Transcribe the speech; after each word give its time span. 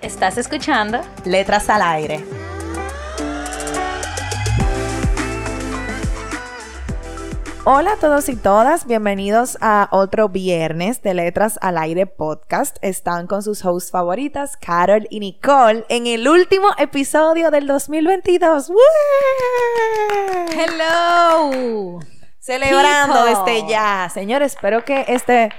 ¿Estás 0.00 0.38
escuchando? 0.38 1.00
Letras 1.24 1.68
al 1.68 1.82
aire. 1.82 2.24
Hola 7.64 7.94
a 7.94 7.96
todos 7.96 8.28
y 8.28 8.36
todas, 8.36 8.86
bienvenidos 8.86 9.58
a 9.60 9.88
otro 9.90 10.28
viernes 10.28 11.02
de 11.02 11.14
Letras 11.14 11.58
al 11.62 11.78
Aire 11.78 12.06
podcast. 12.06 12.76
Están 12.80 13.26
con 13.26 13.42
sus 13.42 13.64
hosts 13.64 13.90
favoritas, 13.90 14.56
Carol 14.56 15.08
y 15.10 15.18
Nicole, 15.18 15.84
en 15.88 16.06
el 16.06 16.28
último 16.28 16.68
episodio 16.78 17.50
del 17.50 17.66
2022. 17.66 18.70
Hello. 20.52 21.98
Celebrando 22.38 23.24
People. 23.26 23.32
este 23.32 23.68
ya. 23.68 24.08
Señores, 24.14 24.54
espero 24.54 24.84
que 24.84 25.04
este 25.08 25.50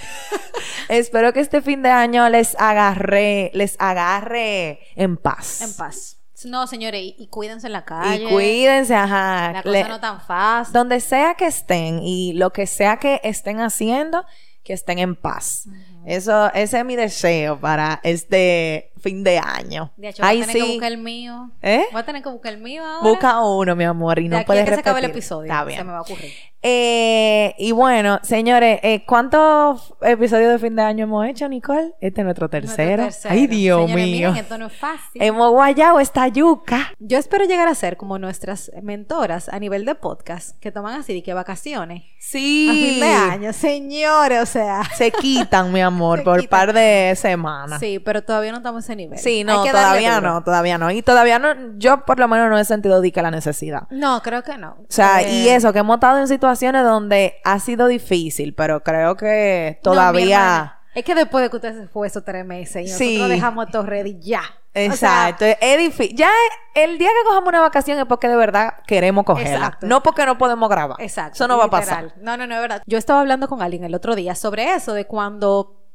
espero 0.88 1.32
que 1.32 1.40
este 1.40 1.62
fin 1.62 1.82
de 1.82 1.90
año 1.90 2.28
les 2.28 2.54
agarre, 2.58 3.50
les 3.54 3.76
agarre 3.78 4.80
en 4.94 5.16
paz. 5.16 5.60
En 5.62 5.74
paz. 5.74 6.18
No, 6.44 6.66
señores, 6.66 7.00
y, 7.02 7.16
y 7.18 7.28
cuídense 7.28 7.66
en 7.66 7.72
la 7.72 7.84
calle. 7.84 8.24
Y 8.24 8.28
cuídense, 8.28 8.94
ajá. 8.94 9.52
La 9.54 9.62
cosa 9.62 9.72
Le- 9.72 9.88
no 9.88 10.00
tan 10.00 10.20
fácil. 10.20 10.72
donde 10.72 11.00
sea 11.00 11.34
que 11.34 11.46
estén 11.46 12.00
y 12.02 12.34
lo 12.34 12.52
que 12.52 12.66
sea 12.66 12.98
que 12.98 13.20
estén 13.24 13.58
haciendo, 13.60 14.24
que 14.62 14.74
estén 14.74 14.98
en 14.98 15.16
paz. 15.16 15.64
Eso, 16.04 16.52
ese 16.54 16.78
es 16.78 16.84
mi 16.84 16.94
deseo 16.94 17.58
para 17.58 18.00
este 18.04 18.92
fin 19.06 19.22
de 19.24 19.38
año. 19.38 19.92
De 19.96 20.08
hecho, 20.08 20.22
voy 20.22 20.36
a 20.38 20.40
tener 20.46 20.56
que 20.56 20.62
sí. 20.62 20.72
buscar 20.72 20.92
el 20.92 20.98
mío. 20.98 21.50
¿Eh? 21.62 21.84
Voy 21.92 22.00
a 22.00 22.04
tener 22.04 22.22
que 22.22 22.28
buscar 22.28 22.52
el 22.54 22.60
mío 22.60 22.84
ahora. 22.84 23.08
Busca 23.08 23.40
uno, 23.44 23.76
mi 23.76 23.84
amor, 23.84 24.18
y 24.18 24.24
De 24.24 24.28
no 24.30 24.36
aquí 24.38 24.46
puedes 24.46 24.64
que 24.64 24.74
se 24.74 24.80
acabe 24.80 24.98
el 24.98 25.04
repetir. 25.04 25.18
episodio. 25.22 25.52
Está 25.52 25.70
Se 25.70 25.84
me 25.84 25.92
va 25.92 25.98
a 25.98 26.02
ocurrir. 26.02 26.32
Eh, 26.68 27.54
y 27.58 27.70
bueno, 27.70 28.18
señores, 28.24 28.80
eh, 28.82 29.04
¿cuántos 29.06 29.94
episodios 30.02 30.50
de 30.50 30.58
fin 30.58 30.74
de 30.74 30.82
año 30.82 31.04
hemos 31.04 31.24
hecho, 31.28 31.48
Nicole? 31.48 31.92
Este 32.00 32.22
es 32.22 32.24
nuestro 32.24 32.48
tercero. 32.50 33.04
Nuestro 33.04 33.30
tercero. 33.30 33.34
Ay, 33.34 33.46
Dios 33.46 33.82
Señores, 33.88 34.04
mío. 34.04 34.28
miren, 34.30 34.42
esto 34.42 34.58
no 34.58 34.66
es 34.66 34.72
fácil. 34.72 35.22
Hemos 35.22 35.52
guayado 35.52 36.00
esta 36.00 36.26
yuca. 36.26 36.92
Yo 36.98 37.18
espero 37.18 37.44
llegar 37.44 37.68
a 37.68 37.74
ser 37.76 37.96
como 37.96 38.18
nuestras 38.18 38.72
mentoras 38.82 39.48
a 39.48 39.60
nivel 39.60 39.84
de 39.84 39.94
podcast, 39.94 40.58
que 40.58 40.72
toman 40.72 40.98
así 40.98 41.14
de 41.14 41.22
que 41.22 41.34
vacaciones. 41.34 42.02
Sí. 42.18 42.68
A 42.68 42.72
fin 42.72 43.00
de 43.00 43.12
año, 43.12 43.52
señores, 43.52 44.40
o 44.42 44.46
sea. 44.46 44.82
Se 44.96 45.12
quitan, 45.12 45.72
mi 45.72 45.82
amor, 45.82 46.18
Se 46.20 46.24
por 46.24 46.40
quitan. 46.40 46.50
par 46.50 46.72
de 46.72 47.14
semanas. 47.16 47.78
Sí, 47.78 48.00
pero 48.00 48.24
todavía 48.24 48.50
no 48.50 48.56
estamos 48.58 48.82
ese 48.82 48.95
nivel. 48.96 49.18
Sí, 49.18 49.44
no, 49.44 49.62
todavía 49.64 50.20
no, 50.20 50.42
todavía 50.42 50.78
no. 50.78 50.90
Y 50.90 51.02
todavía 51.02 51.38
no, 51.38 51.48
yo 51.78 52.04
por 52.04 52.18
lo 52.18 52.28
menos 52.28 52.48
no 52.50 52.58
he 52.58 52.64
sentido 52.64 53.00
de 53.00 53.12
que 53.12 53.22
la 53.22 53.30
necesidad. 53.30 53.82
No, 53.90 54.22
creo 54.22 54.42
que 54.42 54.56
no. 54.58 54.72
O 54.80 54.86
sea, 54.88 55.22
Eh, 55.22 55.30
y 55.32 55.48
eso, 55.48 55.72
que 55.72 55.80
hemos 55.80 55.96
estado 55.96 56.18
en 56.18 56.28
situaciones 56.28 56.82
donde 56.84 57.36
ha 57.44 57.58
sido 57.60 57.86
difícil, 57.86 58.54
pero 58.54 58.82
creo 58.82 59.16
que 59.16 59.78
todavía... 59.82 60.78
es 60.94 61.04
que 61.04 61.14
después 61.14 61.42
de 61.44 61.50
que 61.50 61.56
usted 61.56 61.80
se 61.82 61.88
fue 61.88 62.06
esos 62.06 62.24
tres 62.24 62.44
meses 62.44 62.76
y 62.76 62.84
nosotros 62.90 62.98
Sí. 62.98 63.28
dejamos 63.28 63.68
todo 63.70 63.82
ready 63.84 64.18
ya. 64.20 64.42
Exacto, 64.78 65.46
es 65.46 65.78
difícil. 65.78 66.14
Ya 66.16 66.28
el 66.74 66.98
día 66.98 67.08
que 67.08 67.26
cojamos 67.26 67.48
una 67.48 67.60
vacación 67.62 67.98
es 67.98 68.04
porque 68.04 68.28
de 68.28 68.36
verdad 68.36 68.74
queremos 68.86 69.24
cogerla. 69.24 69.54
Exacto. 69.56 69.86
No 69.86 70.02
porque 70.02 70.26
no 70.26 70.36
podemos 70.36 70.68
grabar. 70.68 71.00
Exacto. 71.00 71.32
Eso 71.34 71.48
no 71.48 71.56
va 71.56 71.64
a 71.64 71.70
pasar. 71.70 72.12
No, 72.20 72.36
no, 72.36 72.46
no, 72.46 72.54
es 72.56 72.60
verdad. 72.60 72.82
Yo 72.84 72.98
estaba 72.98 73.20
hablando 73.20 73.48
con 73.48 73.62
alguien 73.62 73.84
el 73.84 73.94
otro 73.94 74.14
día 74.14 74.34
sobre 74.34 74.74
eso, 74.74 74.92
de 74.92 75.06
cuando 75.06 75.85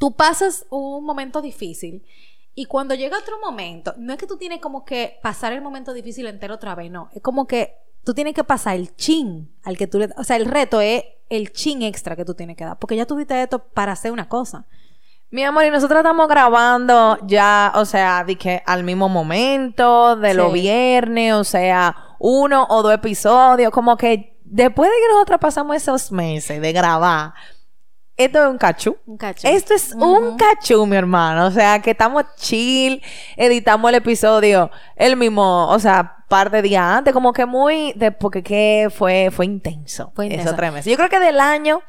tú 0.00 0.16
pasas 0.16 0.64
un 0.70 1.04
momento 1.04 1.42
difícil 1.42 2.02
y 2.54 2.64
cuando 2.64 2.94
llega 2.94 3.18
otro 3.18 3.38
momento, 3.38 3.94
no 3.98 4.14
es 4.14 4.18
que 4.18 4.26
tú 4.26 4.38
tienes 4.38 4.58
como 4.60 4.82
que 4.82 5.18
pasar 5.22 5.52
el 5.52 5.60
momento 5.60 5.92
difícil 5.92 6.26
entero 6.26 6.54
otra 6.54 6.74
vez, 6.74 6.90
no. 6.90 7.10
Es 7.14 7.20
como 7.20 7.46
que 7.46 7.76
tú 8.02 8.14
tienes 8.14 8.34
que 8.34 8.42
pasar 8.42 8.76
el 8.76 8.96
chin 8.96 9.54
al 9.62 9.76
que 9.76 9.86
tú 9.86 9.98
le... 9.98 10.08
O 10.16 10.24
sea, 10.24 10.36
el 10.36 10.46
reto 10.46 10.80
es 10.80 11.04
el 11.28 11.52
chin 11.52 11.82
extra 11.82 12.16
que 12.16 12.24
tú 12.24 12.32
tienes 12.32 12.56
que 12.56 12.64
dar, 12.64 12.78
porque 12.78 12.96
ya 12.96 13.04
tuviste 13.04 13.40
esto 13.42 13.58
para 13.58 13.92
hacer 13.92 14.10
una 14.10 14.26
cosa. 14.26 14.64
Mi 15.28 15.44
amor, 15.44 15.64
y 15.66 15.70
nosotros 15.70 15.98
estamos 15.98 16.26
grabando 16.28 17.18
ya, 17.26 17.70
o 17.76 17.84
sea, 17.84 18.24
que 18.38 18.62
al 18.64 18.82
mismo 18.82 19.10
momento, 19.10 20.16
de 20.16 20.32
los 20.32 20.48
Sí. 20.52 20.60
viernes, 20.60 21.34
o 21.34 21.44
sea, 21.44 21.94
uno 22.18 22.66
o 22.70 22.82
dos 22.82 22.94
episodios, 22.94 23.70
como 23.70 23.98
que 23.98 24.38
después 24.44 24.90
de 24.90 24.96
que 24.96 25.12
nosotros 25.12 25.38
pasamos 25.40 25.76
esos 25.76 26.10
meses 26.10 26.60
de 26.60 26.72
grabar, 26.72 27.34
esto 28.24 28.44
es 28.44 28.50
un 28.50 28.58
cachú. 28.58 28.96
Un 29.06 29.16
cacho. 29.16 29.48
Esto 29.48 29.74
es 29.74 29.94
un 29.94 30.36
cachú, 30.36 30.84
mi 30.86 30.96
hermano. 30.96 31.46
O 31.46 31.50
sea, 31.50 31.80
que 31.80 31.92
estamos 31.92 32.24
chill, 32.36 33.02
editamos 33.36 33.88
el 33.88 33.96
episodio 33.96 34.70
el 34.96 35.16
mismo, 35.16 35.68
o 35.68 35.78
sea, 35.78 36.24
par 36.28 36.50
de 36.50 36.62
días 36.62 36.82
antes, 36.82 37.12
como 37.12 37.32
que 37.32 37.46
muy, 37.46 37.92
de, 37.94 38.12
porque 38.12 38.42
que 38.42 38.88
fue, 38.94 39.30
fue 39.32 39.46
intenso. 39.46 40.12
Fue 40.14 40.26
intenso. 40.26 40.44
Esos 40.44 40.56
tres 40.56 40.72
meses. 40.72 40.90
Yo 40.90 40.96
creo 40.96 41.08
que 41.08 41.18
del 41.18 41.40
año, 41.40 41.82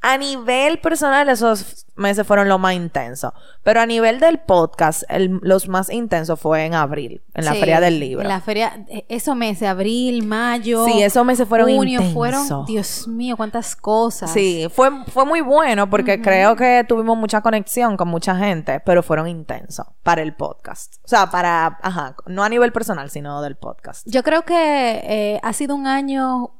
a 0.00 0.16
nivel 0.16 0.78
personal, 0.78 1.28
esos 1.28 1.86
meses 1.96 2.24
fueron 2.26 2.48
lo 2.48 2.58
más 2.58 2.74
intenso. 2.74 3.34
Pero 3.64 3.80
a 3.80 3.86
nivel 3.86 4.20
del 4.20 4.38
podcast, 4.38 5.02
el- 5.08 5.40
los 5.42 5.68
más 5.68 5.90
intensos 5.90 6.38
fue 6.38 6.64
en 6.64 6.74
abril, 6.74 7.22
en 7.34 7.44
la 7.44 7.52
Sí, 7.54 7.58
Feria 7.58 7.80
del 7.80 7.98
Libro. 7.98 8.22
En 8.22 8.28
la 8.28 8.40
feria, 8.40 8.86
esos 9.08 9.34
meses, 9.34 9.66
abril, 9.68 10.24
mayo. 10.24 10.84
Sí, 10.86 11.02
esos 11.02 11.24
meses 11.26 11.48
fueron 11.48 11.68
junio, 11.74 12.00
intensos. 12.00 12.14
fueron, 12.14 12.64
Dios 12.66 13.08
mío, 13.08 13.36
cuántas 13.36 13.74
cosas. 13.74 14.30
Sí, 14.30 14.68
fue, 14.72 14.90
fue 15.06 15.24
muy 15.24 15.40
bueno 15.40 15.90
porque 15.90 16.22
creo 16.22 16.54
que 16.54 16.84
tuvimos 16.88 17.18
mucha 17.18 17.40
conexión 17.40 17.96
con 17.96 18.06
mucha 18.08 18.36
gente, 18.36 18.78
pero 18.80 19.02
fueron 19.02 19.26
intensos 19.26 19.86
para 20.04 20.22
el 20.22 20.34
podcast. 20.36 20.94
O 21.04 21.08
sea, 21.08 21.30
para, 21.30 21.78
ajá, 21.82 22.14
no 22.26 22.44
a 22.44 22.48
nivel 22.48 22.72
personal, 22.72 23.10
sino 23.10 23.42
del 23.42 23.56
podcast. 23.56 24.06
Yo 24.08 24.22
creo 24.22 24.42
que 24.42 24.54
eh, 25.02 25.40
ha 25.42 25.52
sido 25.52 25.74
un 25.74 25.88
año 25.88 26.52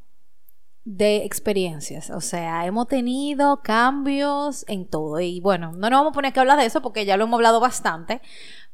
de 0.88 1.16
experiencias, 1.26 2.08
o 2.08 2.22
sea, 2.22 2.64
hemos 2.64 2.88
tenido 2.88 3.60
cambios 3.62 4.64
en 4.68 4.88
todo. 4.88 5.20
Y 5.20 5.38
bueno, 5.38 5.72
no 5.72 5.90
nos 5.90 6.00
vamos 6.00 6.12
a 6.12 6.14
poner 6.14 6.32
que 6.32 6.40
hablar 6.40 6.58
de 6.58 6.64
eso 6.64 6.80
porque 6.80 7.04
ya 7.04 7.18
lo 7.18 7.24
hemos 7.24 7.36
hablado 7.36 7.60
bastante, 7.60 8.22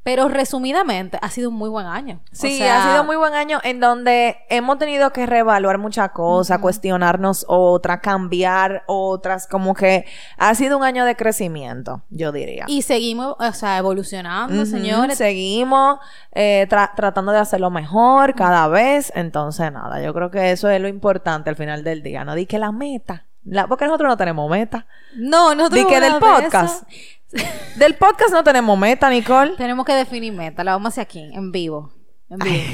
pero 0.05 0.29
resumidamente 0.29 1.19
ha 1.21 1.31
sido 1.31 1.49
un 1.49 1.57
muy 1.57 1.69
buen 1.71 1.87
año. 1.87 2.21
O 2.23 2.29
Sí, 2.37 2.59
sea, 2.59 2.85
ha 2.85 2.91
sido 2.93 3.05
muy 3.05 3.17
buen 3.17 3.35
año 3.35 3.59
en 3.65 3.81
donde 3.81 4.37
hemos 4.51 4.79
tenido 4.79 5.11
que 5.13 5.27
reevaluar 5.27 5.79
muchas 5.79 6.11
cosas, 6.11 6.59
cuestionarnos 6.61 7.45
otras, 7.49 8.01
cambiar 8.01 8.85
otras, 8.87 9.49
como 9.49 9.75
que 9.75 10.05
ha 10.39 10.55
sido 10.55 10.77
un 10.79 10.85
año 10.85 11.05
de 11.07 11.17
crecimiento, 11.17 12.03
yo 12.11 12.31
diría. 12.33 12.65
y 12.69 12.83
seguimos, 12.83 13.35
o 13.39 13.53
sea, 13.53 13.79
evolucionando, 13.79 14.65
señores. 14.67 15.17
Seguimos 15.19 15.99
eh, 16.33 16.67
tra- 16.69 16.93
tratando 16.95 17.33
de 17.33 17.39
hacerlo 17.39 17.71
mejor 17.71 18.35
cada 18.35 18.69
vez. 18.69 19.11
Entonces, 19.15 19.73
nada, 19.73 20.03
yo 20.03 20.13
creo 20.13 20.31
que 20.31 20.51
eso 20.53 20.69
es 20.69 20.81
lo 20.81 20.89
importante 20.89 21.49
al 21.51 21.57
final 21.57 21.83
del 21.83 22.03
día. 22.03 22.25
No 22.25 22.35
di 22.35 22.45
que 22.47 22.59
la 22.59 22.73
meta. 22.73 23.25
La- 23.45 23.67
porque 23.67 23.87
nosotros 23.87 24.09
no 24.09 24.17
tenemos 24.17 24.51
meta. 24.51 24.87
No, 25.17 25.55
nosotros 25.55 25.81
Di 25.81 25.87
que 25.87 26.01
del 26.01 26.15
podcast. 26.19 26.83
eso. 26.91 27.01
Del 27.77 27.97
podcast 27.97 28.33
no 28.33 28.45
tenemos 28.45 28.79
meta, 28.79 29.11
Nicole. 29.11 29.57
Tenemos 29.57 29.85
que 29.85 29.93
definir 29.93 30.33
meta, 30.33 30.65
la 30.65 30.73
vamos 30.73 30.87
a 30.87 30.89
hacer 30.91 31.03
aquí, 31.03 31.31
en 31.33 31.53
vivo. 31.53 31.93
En 32.31 32.39
vivo. 32.39 32.65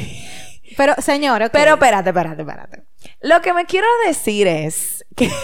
Pero, 0.76 0.94
señora, 0.98 1.46
ok. 1.46 1.52
Pero 1.52 1.74
espérate, 1.74 2.10
espérate, 2.10 2.42
espérate. 2.42 2.84
Lo 3.22 3.40
que 3.40 3.52
me 3.52 3.66
quiero 3.66 3.86
decir 4.06 4.46
es 4.46 5.04
que. 5.16 5.30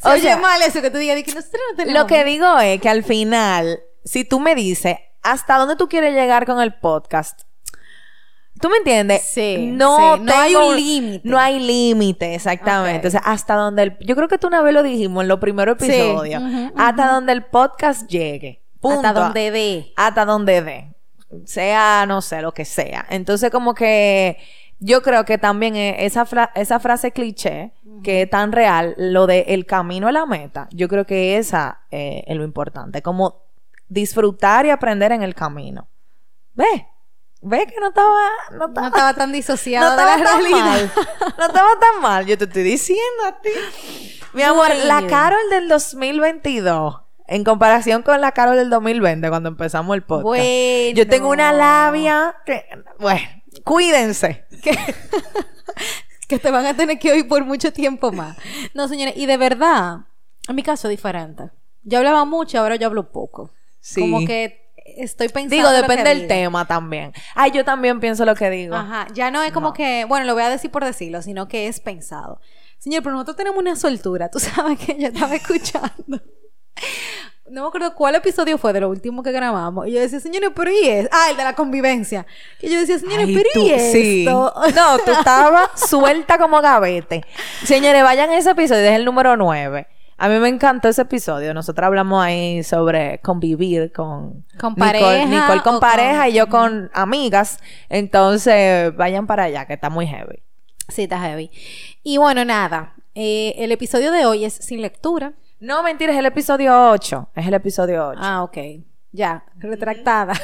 Se 0.00 0.08
oye 0.08 0.36
mal 0.36 0.62
eso 0.62 0.80
que 0.80 0.90
tú 0.90 0.98
digas 0.98 1.16
de 1.16 1.24
que 1.24 1.34
nosotros 1.34 1.60
no 1.70 1.76
tenemos 1.76 2.00
Lo 2.00 2.06
que 2.06 2.22
digo 2.22 2.58
es 2.60 2.80
que 2.80 2.88
al 2.88 3.02
final, 3.02 3.80
si 4.04 4.24
tú 4.24 4.38
me 4.38 4.54
dices 4.54 4.96
hasta 5.22 5.56
dónde 5.58 5.74
tú 5.74 5.88
quieres 5.88 6.14
llegar 6.14 6.46
con 6.46 6.60
el 6.60 6.74
podcast, 6.78 7.42
¿tú 8.60 8.68
me 8.68 8.76
entiendes? 8.78 9.22
Sí, 9.22 9.66
no, 9.72 10.16
sí, 10.16 10.22
no 10.22 10.32
hay 10.34 10.54
un 10.54 10.76
límite. 10.76 11.20
No 11.28 11.38
hay 11.38 11.58
límite, 11.60 12.34
exactamente. 12.34 13.08
O 13.08 13.10
sea, 13.10 13.20
hasta 13.20 13.54
donde 13.54 13.82
el. 13.84 13.96
Yo 14.00 14.16
creo 14.16 14.28
que 14.28 14.38
tú 14.38 14.46
una 14.46 14.62
vez 14.62 14.72
lo 14.74 14.82
dijimos 14.82 15.22
en 15.22 15.28
los 15.28 15.38
primeros 15.38 15.76
Sí, 15.80 15.90
episodios. 15.90 16.42
Hasta 16.76 17.12
donde 17.12 17.32
el 17.32 17.44
podcast 17.44 18.08
llegue. 18.08 18.62
Punto. 18.80 19.06
Hasta 19.08 19.20
donde 19.20 19.50
dé. 19.50 19.92
Hasta 19.96 20.24
donde 20.24 20.62
dé. 20.62 20.94
Sea, 21.44 22.04
no 22.06 22.22
sé, 22.22 22.40
lo 22.42 22.52
que 22.52 22.64
sea. 22.64 23.06
Entonces, 23.10 23.50
como 23.50 23.74
que. 23.74 24.38
Yo 24.80 25.02
creo 25.02 25.24
que 25.24 25.38
también 25.38 25.74
eh, 25.74 26.06
esa, 26.06 26.24
fra- 26.24 26.52
esa 26.54 26.78
frase 26.78 27.10
cliché, 27.10 27.72
que 28.04 28.22
es 28.22 28.30
tan 28.30 28.52
real, 28.52 28.94
lo 28.96 29.26
de 29.26 29.40
el 29.48 29.66
camino 29.66 30.06
a 30.06 30.12
la 30.12 30.24
meta, 30.24 30.68
yo 30.70 30.86
creo 30.86 31.04
que 31.04 31.36
esa 31.36 31.80
eh, 31.90 32.22
es 32.28 32.36
lo 32.36 32.44
importante, 32.44 33.02
como 33.02 33.42
disfrutar 33.88 34.66
y 34.66 34.70
aprender 34.70 35.10
en 35.10 35.24
el 35.24 35.34
camino. 35.34 35.88
Ve, 36.54 36.86
ve 37.42 37.66
que 37.66 37.80
no 37.80 37.88
estaba, 37.88 38.28
no 38.52 38.58
No 38.58 38.66
estaba, 38.68 38.86
estaba 38.88 39.14
tan 39.14 39.30
no 39.30 39.36
disociado 39.36 39.96
de 39.96 40.02
estaba 40.02 40.16
la 40.16 40.24
realidad. 40.24 40.58
mal, 40.58 40.92
no 41.38 41.46
estaba 41.46 41.78
tan 41.78 42.02
mal, 42.02 42.26
yo 42.26 42.36
te 42.38 42.44
estoy 42.44 42.62
diciendo 42.62 43.24
a 43.26 43.40
ti. 43.40 43.50
Mi 44.32 44.42
amor, 44.42 44.74
la. 44.84 45.06
Carol 45.06 45.48
del 45.50 45.68
2022 45.68 47.00
En 47.26 47.44
comparación 47.44 48.02
con 48.02 48.20
la 48.20 48.32
Carol 48.32 48.56
del 48.56 48.70
2020, 48.70 49.28
cuando 49.28 49.48
empezamos 49.48 49.94
el 49.94 50.02
podcast. 50.02 50.24
Bueno. 50.24 50.96
Yo 50.96 51.08
tengo 51.08 51.28
una 51.30 51.52
labia 51.52 52.36
que, 52.44 52.64
bueno, 52.98 53.20
cuídense. 53.64 54.44
que 56.28 56.38
te 56.38 56.50
van 56.50 56.66
a 56.66 56.74
tener 56.74 56.98
que 56.98 57.12
oír 57.12 57.26
por 57.26 57.44
mucho 57.44 57.72
tiempo 57.72 58.12
más. 58.12 58.36
No, 58.74 58.86
señores, 58.88 59.14
y 59.16 59.26
de 59.26 59.36
verdad, 59.36 60.00
en 60.46 60.54
mi 60.54 60.62
caso 60.62 60.88
es 60.88 60.90
diferente. 60.90 61.50
Yo 61.82 61.98
hablaba 61.98 62.24
mucho, 62.26 62.58
ahora 62.58 62.76
yo 62.76 62.86
hablo 62.86 63.10
poco. 63.10 63.50
Sí. 63.80 64.00
Como 64.02 64.26
que 64.26 64.67
estoy 64.98 65.28
pensando. 65.28 65.54
Digo, 65.56 65.68
lo 65.70 65.76
que 65.76 65.82
depende 65.82 66.08
del 66.10 66.18
digo. 66.20 66.28
tema 66.28 66.64
también. 66.66 67.12
Ay, 67.34 67.50
yo 67.52 67.64
también 67.64 68.00
pienso 68.00 68.24
lo 68.24 68.34
que 68.34 68.50
digo. 68.50 68.74
Ajá, 68.76 69.06
ya 69.14 69.30
no 69.30 69.42
es 69.42 69.52
como 69.52 69.72
que, 69.72 70.04
bueno, 70.06 70.26
lo 70.26 70.34
voy 70.34 70.42
a 70.42 70.50
decir 70.50 70.70
por 70.70 70.84
decirlo, 70.84 71.22
sino 71.22 71.48
que 71.48 71.66
es 71.68 71.80
pensado. 71.80 72.40
Señor, 72.78 73.02
pero 73.02 73.14
nosotros 73.14 73.36
tenemos 73.36 73.58
una 73.58 73.74
soltura, 73.76 74.28
tú 74.30 74.38
sabes 74.40 74.78
que 74.78 74.96
yo 75.00 75.08
estaba 75.08 75.34
escuchando. 75.34 76.20
No 77.50 77.62
me 77.62 77.68
acuerdo 77.68 77.94
cuál 77.94 78.14
episodio 78.14 78.58
fue 78.58 78.74
de 78.74 78.80
lo 78.80 78.90
último 78.90 79.22
que 79.22 79.32
grabamos. 79.32 79.88
Y 79.88 79.92
yo 79.92 80.00
decía, 80.00 80.20
señores, 80.20 80.50
pero 80.54 80.70
¿y 80.70 80.86
es? 80.86 81.08
Ah, 81.10 81.28
el 81.30 81.36
de 81.38 81.44
la 81.44 81.54
convivencia. 81.54 82.26
Y 82.60 82.68
yo 82.68 82.78
decía, 82.78 82.98
señores, 82.98 83.26
Ay, 83.26 83.34
pero 83.34 83.48
tú- 83.54 83.60
¿y 83.66 83.70
esto? 83.70 83.92
sí. 83.92 84.24
No, 84.74 84.98
tú 84.98 85.10
estabas 85.12 85.70
suelta 85.88 86.36
como 86.36 86.60
gavete. 86.60 87.24
Señores, 87.64 88.02
vayan 88.02 88.28
a 88.30 88.36
ese 88.36 88.50
episodio, 88.50 88.82
es 88.84 88.92
el 88.96 89.06
número 89.06 89.34
9. 89.38 89.86
A 90.20 90.28
mí 90.28 90.38
me 90.40 90.48
encantó 90.48 90.88
ese 90.88 91.02
episodio. 91.02 91.54
Nosotros 91.54 91.86
hablamos 91.86 92.22
ahí 92.22 92.62
sobre 92.64 93.20
convivir 93.20 93.92
con, 93.92 94.44
Con 94.60 94.74
pareja 94.74 95.24
Nicole 95.26 95.62
con 95.62 95.78
pareja 95.80 96.22
con- 96.22 96.28
y 96.28 96.32
yo 96.32 96.48
con 96.48 96.90
amigas. 96.92 97.58
Entonces, 97.88 98.94
vayan 98.96 99.26
para 99.26 99.44
allá, 99.44 99.64
que 99.66 99.74
está 99.74 99.90
muy 99.90 100.06
heavy. 100.06 100.42
Sí, 100.88 101.02
está 101.04 101.20
heavy. 101.20 101.50
Y 102.02 102.16
bueno, 102.18 102.44
nada. 102.44 102.94
eh, 103.14 103.54
el 103.58 103.70
episodio 103.72 104.10
de 104.12 104.26
hoy 104.26 104.44
es 104.44 104.54
sin 104.54 104.80
lectura. 104.82 105.34
No, 105.60 105.82
mentira, 105.82 106.12
es 106.12 106.18
el 106.18 106.26
episodio 106.26 106.90
8. 106.90 107.28
Es 107.34 107.46
el 107.46 107.54
episodio 107.54 108.08
8. 108.08 108.20
Ah, 108.22 108.42
ok. 108.42 108.56
Ya, 109.12 109.44
retractada. 109.56 110.34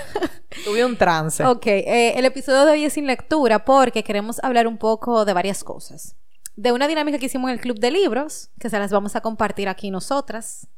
Tuve 0.64 0.84
un 0.84 0.96
trance. 0.96 1.44
Ok, 1.46 1.66
eh, 1.66 2.14
el 2.16 2.24
episodio 2.24 2.64
de 2.64 2.72
hoy 2.72 2.84
es 2.84 2.92
sin 2.94 3.06
lectura 3.06 3.64
porque 3.64 4.02
queremos 4.02 4.42
hablar 4.42 4.66
un 4.66 4.78
poco 4.78 5.24
de 5.24 5.32
varias 5.32 5.62
cosas. 5.64 6.16
De 6.56 6.72
una 6.72 6.86
dinámica 6.86 7.18
que 7.18 7.26
hicimos 7.26 7.50
en 7.50 7.54
el 7.54 7.60
club 7.60 7.78
de 7.78 7.90
libros, 7.90 8.50
que 8.60 8.70
se 8.70 8.78
las 8.78 8.92
vamos 8.92 9.16
a 9.16 9.20
compartir 9.20 9.68
aquí 9.68 9.90
nosotras. 9.90 10.68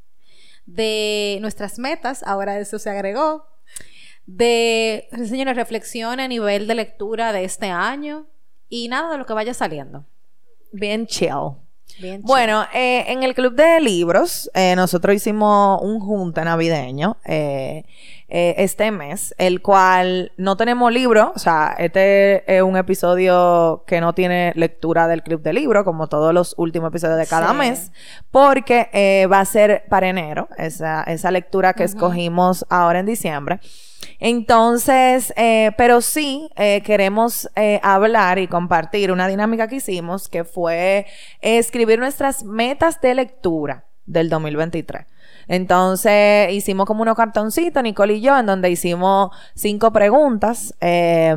De 0.65 1.39
nuestras 1.41 1.79
metas, 1.79 2.23
ahora 2.23 2.59
eso 2.59 2.79
se 2.79 2.91
agregó. 2.91 3.47
De, 4.27 5.09
señores, 5.27 5.57
reflexión 5.57 6.19
a 6.19 6.29
nivel 6.29 6.67
de 6.67 6.75
lectura 6.75 7.33
de 7.33 7.45
este 7.45 7.67
año. 7.67 8.27
Y 8.69 8.89
nada 8.89 9.13
de 9.13 9.19
lo 9.19 9.27
que 9.27 9.35
vaya 9.35 9.55
saliendo. 9.55 10.07
Bien 10.73 11.07
chill. 11.07 11.66
Bien 11.99 12.21
Bueno, 12.23 12.67
eh, 12.75 13.05
en 13.09 13.23
el 13.23 13.35
club 13.35 13.55
de 13.55 13.81
libros, 13.81 14.51
eh, 14.55 14.75
nosotros 14.77 15.17
hicimos 15.17 15.81
un 15.83 15.99
junta 16.01 16.45
navideño 16.45 17.17
eh, 17.25 17.85
este 18.29 18.91
mes, 18.91 19.35
el 19.39 19.63
cual 19.63 20.33
no 20.37 20.57
tenemos 20.57 20.93
libro, 20.93 21.33
o 21.35 21.39
sea, 21.39 21.75
este 21.79 22.57
es 22.57 22.61
un 22.61 22.77
episodio 22.77 23.85
que 23.87 24.01
no 24.01 24.15
tiene 24.15 24.53
lectura 24.57 25.07
del 25.09 25.23
club 25.23 25.41
de 25.43 25.53
libros, 25.53 25.85
como 25.85 26.09
todos 26.09 26.35
los 26.35 26.55
últimos 26.59 26.89
episodios 26.91 27.19
de 27.19 27.27
cada 27.27 27.53
Sí. 27.53 27.57
mes, 27.57 27.93
porque 28.31 29.27
va 29.33 29.41
a 29.41 29.45
ser 29.45 29.85
para 29.89 30.09
enero, 30.09 30.49
esa, 30.59 31.03
esa 31.05 31.31
lectura 31.31 31.73
que 31.73 31.85
escogimos 31.85 32.67
ahora 32.69 32.99
en 32.99 33.07
diciembre. 33.07 33.61
Entonces, 34.19 35.33
eh, 35.37 35.73
pero 35.77 36.01
sí 36.01 36.49
eh, 36.57 36.83
queremos 36.85 37.49
eh, 37.55 37.81
hablar 37.83 38.39
y 38.39 38.49
compartir 38.49 39.13
una 39.13 39.29
dinámica 39.29 39.69
que 39.69 39.77
hicimos 39.77 40.29
que 40.29 40.45
fue 40.45 41.07
escribir 41.41 41.99
nuestras 41.99 42.45
metas 42.45 43.01
de 43.01 43.15
lectura 43.15 43.85
del 44.07 44.29
2023. 44.31 45.07
Entonces 45.49 46.53
hicimos 46.53 46.87
como 46.87 47.03
unos 47.03 47.17
cartoncitos, 47.17 47.83
Nicole 47.83 48.15
y 48.15 48.21
yo, 48.21 48.39
en 48.39 48.47
donde 48.47 48.71
hicimos 48.71 49.31
cinco 49.55 49.93
preguntas. 49.93 50.75
eh, 50.81 51.35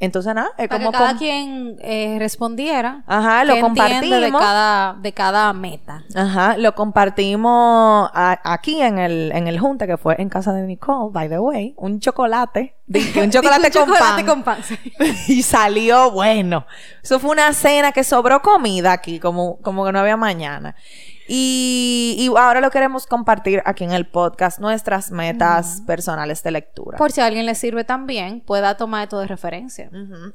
entonces, 0.00 0.32
nada, 0.34 0.50
es 0.58 0.68
Para 0.68 0.78
como... 0.84 0.92
que 0.92 0.98
cada 0.98 1.16
quien 1.16 1.76
eh, 1.80 2.16
respondiera. 2.20 3.02
Ajá, 3.06 3.44
lo 3.44 3.54
entiende 3.54 4.06
de 4.06 4.30
compartimos. 4.30 4.40
cada, 4.40 4.94
de 4.94 5.12
cada 5.12 5.52
meta. 5.52 6.04
Ajá, 6.14 6.56
lo 6.56 6.74
compartimos 6.74 8.10
a- 8.14 8.40
aquí 8.44 8.80
en 8.80 8.98
el, 8.98 9.32
en 9.34 9.48
el 9.48 9.58
junte 9.58 9.86
que 9.86 9.96
fue 9.96 10.14
en 10.18 10.28
casa 10.28 10.52
de 10.52 10.62
Nicole, 10.62 11.10
by 11.12 11.28
the 11.28 11.38
way, 11.38 11.74
un 11.76 12.00
chocolate, 12.00 12.76
dije, 12.86 13.22
un 13.22 13.30
chocolate, 13.32 13.70
Digo, 13.70 13.84
un 13.84 13.88
con, 13.90 13.96
chocolate 13.98 14.24
pan. 14.24 14.26
con 14.26 14.42
pan, 14.42 14.58
y 15.28 15.42
salió 15.42 16.10
bueno. 16.10 16.66
Eso 17.02 17.18
fue 17.18 17.30
una 17.30 17.52
cena 17.52 17.92
que 17.92 18.04
sobró 18.04 18.40
comida 18.42 18.92
aquí, 18.92 19.18
como, 19.18 19.58
como 19.62 19.84
que 19.84 19.92
no 19.92 19.98
había 20.00 20.16
mañana. 20.16 20.74
Y, 21.28 22.16
y 22.18 22.26
ahora 22.28 22.60
lo 22.60 22.70
queremos 22.70 23.06
compartir 23.06 23.62
aquí 23.66 23.84
en 23.84 23.92
el 23.92 24.06
podcast, 24.06 24.58
nuestras 24.58 25.10
metas 25.10 25.82
personales 25.86 26.42
de 26.42 26.50
lectura. 26.50 26.96
Por 26.96 27.12
si 27.12 27.20
a 27.20 27.26
alguien 27.26 27.46
le 27.46 27.54
sirve 27.54 27.84
también, 27.84 28.40
pueda 28.40 28.76
tomar 28.76 29.04
esto 29.04 29.20
de 29.20 29.26
referencia. 29.26 29.90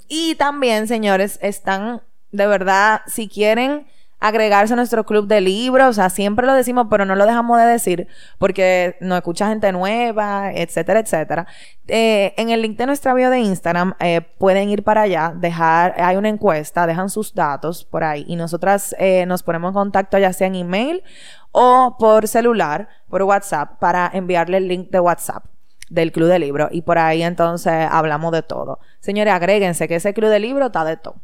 Y 0.07 0.35
también, 0.35 0.87
señores, 0.87 1.39
están 1.41 2.01
de 2.33 2.47
verdad, 2.47 3.01
si 3.05 3.29
quieren 3.29 3.85
agregarse 4.23 4.71
a 4.71 4.77
nuestro 4.77 5.05
club 5.05 5.27
de 5.27 5.41
libros, 5.41 5.89
o 5.89 5.93
sea, 5.93 6.09
siempre 6.09 6.47
lo 6.47 6.53
decimos, 6.53 6.87
pero 6.89 7.03
no 7.03 7.13
lo 7.13 7.25
dejamos 7.25 7.59
de 7.59 7.65
decir 7.65 8.07
porque 8.37 8.95
nos 9.01 9.17
escucha 9.17 9.49
gente 9.49 9.69
nueva, 9.73 10.53
etcétera, 10.53 11.01
etcétera. 11.01 11.45
Eh, 11.89 12.33
en 12.37 12.49
el 12.49 12.61
link 12.61 12.77
de 12.77 12.85
nuestra 12.85 13.13
bio 13.13 13.29
de 13.29 13.39
Instagram 13.39 13.95
eh, 13.99 14.21
pueden 14.37 14.69
ir 14.69 14.81
para 14.83 15.01
allá, 15.01 15.33
dejar, 15.35 15.95
hay 16.01 16.15
una 16.15 16.29
encuesta, 16.29 16.87
dejan 16.87 17.09
sus 17.09 17.33
datos 17.33 17.83
por 17.83 18.05
ahí 18.05 18.23
y 18.25 18.37
nosotras 18.37 18.95
eh, 18.97 19.25
nos 19.25 19.43
ponemos 19.43 19.71
en 19.71 19.73
contacto 19.73 20.17
ya 20.17 20.31
sea 20.31 20.47
en 20.47 20.55
email 20.55 21.03
o 21.51 21.97
por 21.99 22.29
celular, 22.29 22.87
por 23.09 23.23
WhatsApp, 23.23 23.77
para 23.79 24.09
enviarle 24.13 24.55
el 24.55 24.69
link 24.69 24.89
de 24.89 25.01
WhatsApp 25.01 25.43
del 25.89 26.13
club 26.13 26.29
de 26.29 26.39
libro 26.39 26.69
y 26.71 26.83
por 26.83 26.97
ahí 26.97 27.23
entonces 27.23 27.73
hablamos 27.91 28.31
de 28.31 28.41
todo. 28.41 28.79
Señores, 29.01 29.33
agréguense 29.33 29.89
que 29.89 29.95
ese 29.95 30.13
club 30.13 30.29
de 30.29 30.39
libro 30.39 30.67
está 30.67 30.85
de 30.85 30.95
todo. 30.95 31.15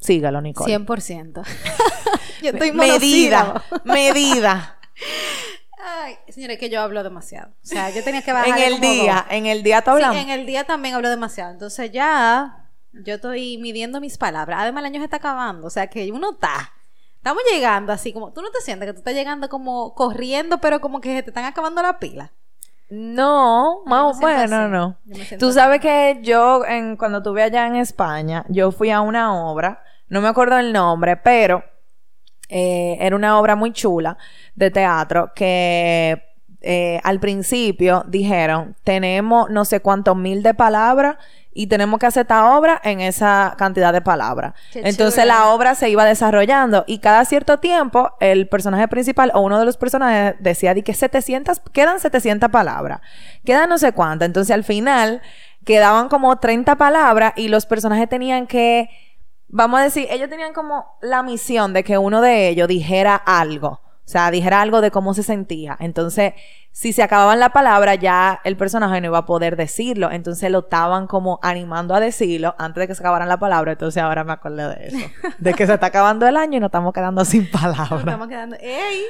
Sígalo, 0.00 0.40
Nicole. 0.40 0.78
100%. 0.78 1.42
Yo 2.42 2.50
estoy 2.50 2.72
medida, 2.72 3.62
medida. 3.84 4.78
Ay, 5.78 6.16
señores, 6.28 6.58
que 6.58 6.68
yo 6.68 6.80
hablo 6.80 7.02
demasiado. 7.02 7.50
O 7.62 7.66
sea, 7.66 7.90
yo 7.90 8.02
tenía 8.02 8.22
que 8.22 8.30
en 8.30 8.36
bajar 8.36 8.58
el 8.58 8.80
día, 8.80 9.26
en 9.30 9.46
el 9.46 9.62
día 9.62 9.84
hablamos. 9.86 10.16
Sí, 10.16 10.22
en 10.22 10.30
el 10.30 10.46
día 10.46 10.64
también 10.64 10.94
hablo 10.94 11.08
demasiado. 11.08 11.52
Entonces 11.52 11.92
ya 11.92 12.66
yo 12.92 13.14
estoy 13.14 13.58
midiendo 13.58 14.00
mis 14.00 14.18
palabras. 14.18 14.58
Además, 14.62 14.82
el 14.82 14.86
año 14.86 15.00
se 15.00 15.04
está 15.04 15.18
acabando. 15.18 15.66
O 15.66 15.70
sea, 15.70 15.86
que 15.88 16.10
uno 16.10 16.32
está. 16.32 16.72
Estamos 17.16 17.42
llegando 17.50 17.92
así 17.92 18.12
como... 18.12 18.32
¿Tú 18.32 18.40
no 18.40 18.50
te 18.50 18.60
sientes 18.60 18.86
que 18.86 18.92
tú 18.92 18.98
estás 18.98 19.14
llegando 19.14 19.48
como 19.48 19.94
corriendo, 19.94 20.58
pero 20.58 20.80
como 20.80 21.00
que 21.00 21.14
se 21.14 21.22
te 21.22 21.30
están 21.30 21.44
acabando 21.44 21.82
la 21.82 21.98
pila? 21.98 22.32
No, 22.88 23.82
más 23.84 24.20
bueno, 24.20 24.56
así. 24.56 24.70
no. 24.70 24.96
Tú 25.38 25.46
así. 25.48 25.54
sabes 25.54 25.80
que 25.80 26.20
yo, 26.22 26.64
en, 26.64 26.96
cuando 26.96 27.18
estuve 27.18 27.42
allá 27.42 27.66
en 27.66 27.76
España, 27.76 28.44
yo 28.48 28.70
fui 28.70 28.90
a 28.90 29.00
una 29.00 29.34
obra, 29.34 29.82
no 30.08 30.20
me 30.20 30.28
acuerdo 30.28 30.56
el 30.58 30.72
nombre, 30.72 31.16
pero 31.16 31.64
eh, 32.48 32.96
era 33.00 33.16
una 33.16 33.38
obra 33.38 33.56
muy 33.56 33.72
chula 33.72 34.16
de 34.54 34.70
teatro 34.70 35.32
que 35.34 36.22
eh, 36.62 37.00
al 37.04 37.20
principio 37.20 38.04
dijeron, 38.08 38.74
tenemos 38.82 39.50
no 39.50 39.64
sé 39.64 39.80
cuántos 39.80 40.16
mil 40.16 40.42
de 40.42 40.54
palabras 40.54 41.16
y 41.52 41.68
tenemos 41.68 41.98
que 41.98 42.06
hacer 42.06 42.22
esta 42.22 42.56
obra 42.56 42.80
en 42.84 43.00
esa 43.00 43.54
cantidad 43.56 43.92
de 43.92 44.00
palabras. 44.00 44.52
Qué 44.72 44.82
Entonces 44.84 45.24
la 45.26 45.48
obra 45.48 45.74
se 45.74 45.88
iba 45.88 46.04
desarrollando 46.04 46.84
y 46.86 46.98
cada 46.98 47.24
cierto 47.24 47.58
tiempo 47.58 48.12
el 48.20 48.46
personaje 48.48 48.88
principal 48.88 49.30
o 49.32 49.40
uno 49.40 49.58
de 49.58 49.64
los 49.64 49.76
personajes 49.76 50.34
decía 50.40 50.74
di 50.74 50.82
que 50.82 50.92
700, 50.92 51.60
quedan 51.72 51.98
700 51.98 52.50
palabras, 52.50 53.00
quedan 53.44 53.68
no 53.70 53.78
sé 53.78 53.92
cuántas. 53.92 54.26
Entonces 54.26 54.54
al 54.54 54.64
final 54.64 55.22
quedaban 55.64 56.08
como 56.08 56.36
30 56.36 56.76
palabras 56.76 57.32
y 57.36 57.48
los 57.48 57.64
personajes 57.64 58.08
tenían 58.08 58.46
que, 58.46 58.90
vamos 59.48 59.80
a 59.80 59.84
decir, 59.84 60.06
ellos 60.10 60.28
tenían 60.28 60.52
como 60.52 60.98
la 61.00 61.22
misión 61.22 61.72
de 61.72 61.84
que 61.84 61.98
uno 61.98 62.20
de 62.20 62.48
ellos 62.48 62.68
dijera 62.68 63.16
algo. 63.16 63.80
O 64.06 64.08
sea, 64.08 64.30
dijera 64.30 64.60
algo 64.62 64.80
de 64.80 64.92
cómo 64.92 65.14
se 65.14 65.24
sentía. 65.24 65.76
Entonces, 65.80 66.34
si 66.70 66.92
se 66.92 67.02
acababan 67.02 67.40
la 67.40 67.48
palabra, 67.50 67.96
ya 67.96 68.40
el 68.44 68.56
personaje 68.56 69.00
no 69.00 69.08
iba 69.08 69.18
a 69.18 69.26
poder 69.26 69.56
decirlo. 69.56 70.12
Entonces 70.12 70.48
lo 70.48 70.60
estaban 70.60 71.08
como 71.08 71.40
animando 71.42 71.92
a 71.92 71.98
decirlo 71.98 72.54
antes 72.56 72.82
de 72.82 72.86
que 72.86 72.94
se 72.94 73.02
acabaran 73.02 73.28
la 73.28 73.38
palabra. 73.38 73.72
Entonces 73.72 74.00
ahora 74.00 74.22
me 74.22 74.32
acordé 74.32 74.68
de 74.68 74.86
eso. 74.86 75.10
De 75.38 75.54
que 75.54 75.66
se 75.66 75.74
está 75.74 75.86
acabando 75.86 76.24
el 76.28 76.36
año 76.36 76.58
y 76.58 76.60
nos 76.60 76.68
estamos 76.68 76.92
quedando 76.92 77.24
sin 77.24 77.42
Nos 77.42 77.50
palabras. 77.50 77.98
estamos 77.98 78.28
quedando... 78.28 78.56
¡Ey! 78.60 79.02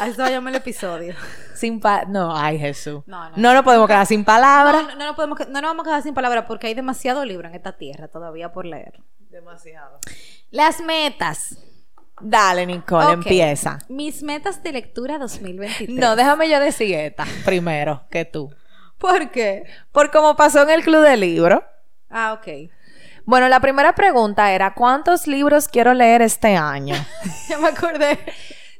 Así 0.00 0.12
se 0.12 0.20
va 0.20 0.28
a 0.28 0.30
llamar 0.30 0.52
el 0.52 0.58
episodio. 0.58 1.14
Sin 1.54 1.80
pa 1.80 2.04
no, 2.04 2.36
ay 2.36 2.58
Jesús. 2.58 3.02
No, 3.06 3.30
no. 3.30 3.36
No 3.36 3.54
nos 3.54 3.62
podemos 3.62 3.86
quedar 3.88 4.04
sin 4.04 4.24
palabras. 4.26 4.82
No, 4.82 4.88
no, 4.88 4.96
no, 4.96 5.04
nos 5.06 5.16
podemos, 5.16 5.38
no 5.48 5.60
nos 5.60 5.70
vamos 5.70 5.86
a 5.86 5.88
quedar 5.88 6.02
sin 6.02 6.12
palabras 6.12 6.44
porque 6.46 6.66
hay 6.66 6.74
demasiado 6.74 7.24
libro 7.24 7.48
en 7.48 7.54
esta 7.54 7.78
tierra 7.78 8.08
todavía 8.08 8.52
por 8.52 8.66
leer. 8.66 9.00
Demasiado. 9.30 10.00
Las 10.50 10.82
metas. 10.82 11.56
Dale, 12.20 12.66
Nicole, 12.66 13.12
empieza. 13.12 13.78
Mis 13.88 14.22
metas 14.22 14.62
de 14.62 14.72
lectura 14.72 15.18
2023. 15.18 15.98
No, 15.98 16.16
déjame 16.16 16.48
yo 16.48 16.60
decir 16.60 16.94
esta 16.94 17.24
primero 17.44 18.04
que 18.10 18.24
tú. 18.24 18.54
¿Por 18.98 19.30
qué? 19.30 19.64
Por 19.90 20.10
como 20.10 20.36
pasó 20.36 20.62
en 20.62 20.70
el 20.70 20.82
club 20.84 21.02
de 21.02 21.16
libro. 21.16 21.64
Ah, 22.08 22.34
ok. 22.34 22.70
Bueno, 23.24 23.48
la 23.48 23.60
primera 23.60 23.94
pregunta 23.94 24.52
era, 24.52 24.74
¿cuántos 24.74 25.26
libros 25.26 25.68
quiero 25.68 25.94
leer 25.94 26.22
este 26.22 26.56
año? 26.56 26.94
Ya 27.48 27.58
me 27.58 27.68
acordé. 27.68 28.18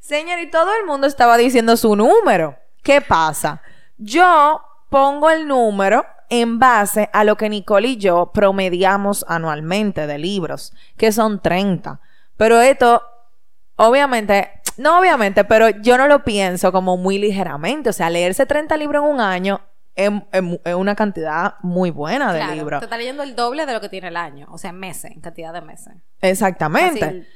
Señor, 0.01 0.39
y 0.41 0.51
todo 0.51 0.71
el 0.81 0.87
mundo 0.87 1.07
estaba 1.07 1.37
diciendo 1.37 1.77
su 1.77 1.97
número. 1.97 2.57
¿Qué 2.83 3.01
pasa? 3.01 3.63
Yo 3.99 4.61
pongo 4.91 5.31
el 5.31 5.47
número 5.47 6.05
en 6.29 6.59
base 6.59 7.09
a 7.13 7.25
lo 7.25 7.37
que 7.37 7.49
Nicole 7.49 7.89
y 7.89 7.97
yo 7.97 8.31
promediamos 8.35 9.25
anualmente 9.29 10.07
de 10.07 10.19
libros, 10.19 10.73
que 10.97 11.13
son 11.13 11.41
30. 11.41 12.01
Pero 12.37 12.61
esto, 12.61 13.03
obviamente, 13.77 14.51
no 14.77 14.99
obviamente, 14.99 15.45
pero 15.45 15.69
yo 15.69 15.99
no 15.99 16.07
lo 16.09 16.25
pienso 16.25 16.73
como 16.73 16.97
muy 16.97 17.19
ligeramente. 17.19 17.91
O 17.91 17.93
sea, 17.93 18.11
leerse 18.11 18.47
30 18.47 18.77
libros 18.77 19.05
en 19.05 19.11
un 19.11 19.21
año 19.21 19.61
es, 19.95 20.11
es- 20.33 20.43
es 20.65 20.75
una 20.75 20.95
cantidad 20.95 21.55
muy 21.63 21.91
buena 21.91 22.33
de 22.33 22.39
Claro, 22.41 22.55
libros. 22.55 22.81
Te 22.81 22.87
está 22.87 22.97
leyendo 22.97 23.23
el 23.23 23.35
doble 23.37 23.67
de 23.67 23.73
lo 23.75 23.81
que 23.81 23.89
tiene 23.89 24.09
el 24.09 24.17
año. 24.17 24.47
O 24.51 24.59
sea, 24.59 24.71
en 24.71 24.79
meses, 24.81 25.11
en 25.13 25.21
cantidad 25.21 25.53
de 25.53 25.61
meses. 25.61 25.93
Exactamente. 26.21 27.01
Fácil. 27.01 27.29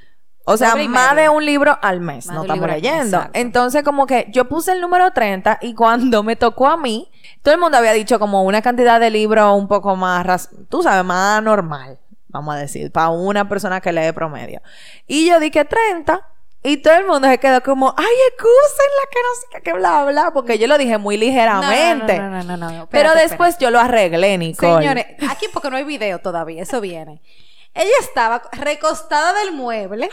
O 0.49 0.57
sea, 0.57 0.77
más 0.77 1.17
de 1.17 1.29
un 1.29 1.45
libro 1.45 1.77
al 1.83 2.01
mes, 2.01 2.27
Más 2.29 2.37
no 2.37 2.43
estamos 2.43 2.69
leyendo. 2.69 3.17
exacto. 3.17 3.31
Entonces, 3.39 3.83
como 3.83 4.07
que 4.07 4.29
yo 4.31 4.49
puse 4.49 4.71
el 4.71 4.81
número 4.81 5.11
30 5.11 5.59
y 5.61 5.75
cuando 5.75 6.23
me 6.23 6.37
tocó 6.37 6.69
a 6.69 6.77
mí, 6.77 7.11
todo 7.43 7.53
el 7.53 7.61
mundo 7.61 7.77
había 7.79 7.93
dicho 7.93 8.21
como 8.21 8.45
una 8.45 8.63
cantidad 8.63 9.01
de 9.01 9.11
libros 9.11 9.53
un 9.59 9.67
poco 9.67 9.97
más, 9.97 10.49
tú 10.69 10.85
sabes, 10.85 11.05
más 11.05 11.43
normal, 11.43 11.99
vamos 12.37 12.55
a 12.55 12.59
decir, 12.59 12.91
para 12.93 13.11
una 13.11 13.49
persona 13.49 13.81
que 13.81 13.93
lee 13.93 14.13
promedio. 14.13 14.63
Y 15.07 15.29
yo 15.29 15.41
dije 15.41 15.65
30 15.65 16.21
y 16.63 16.79
todo 16.79 16.95
el 16.95 17.07
mundo 17.07 17.29
se 17.29 17.39
quedó 17.39 17.63
como, 17.63 17.95
ay, 17.97 18.15
excúsenla, 18.33 19.03
que 19.13 19.19
no 19.23 19.35
sé 19.41 19.47
qué, 19.53 19.63
que 19.63 19.73
bla, 19.73 20.05
bla, 20.05 20.33
porque 20.33 20.59
yo 20.59 20.67
lo 20.67 20.77
dije 20.77 20.99
muy 20.99 21.17
ligeramente. 21.17 22.19
No, 22.19 22.29
no, 22.29 22.43
no, 22.43 22.43
no, 22.43 22.57
no, 22.57 22.71
no. 22.79 22.89
Pero 22.89 23.11
Espérate, 23.11 23.29
después 23.29 23.59
yo 23.59 23.71
lo 23.71 23.79
arreglé, 23.79 24.37
Nicole. 24.37 24.83
Señores, 24.83 25.07
aquí 25.31 25.47
porque 25.53 25.71
no 25.71 25.77
hay 25.77 25.85
video 25.85 26.19
todavía, 26.19 26.63
eso 26.63 26.81
viene. 26.81 27.23
Ella 27.73 27.95
estaba 28.01 28.43
recostada 28.53 29.33
del 29.41 29.53
mueble, 29.53 30.11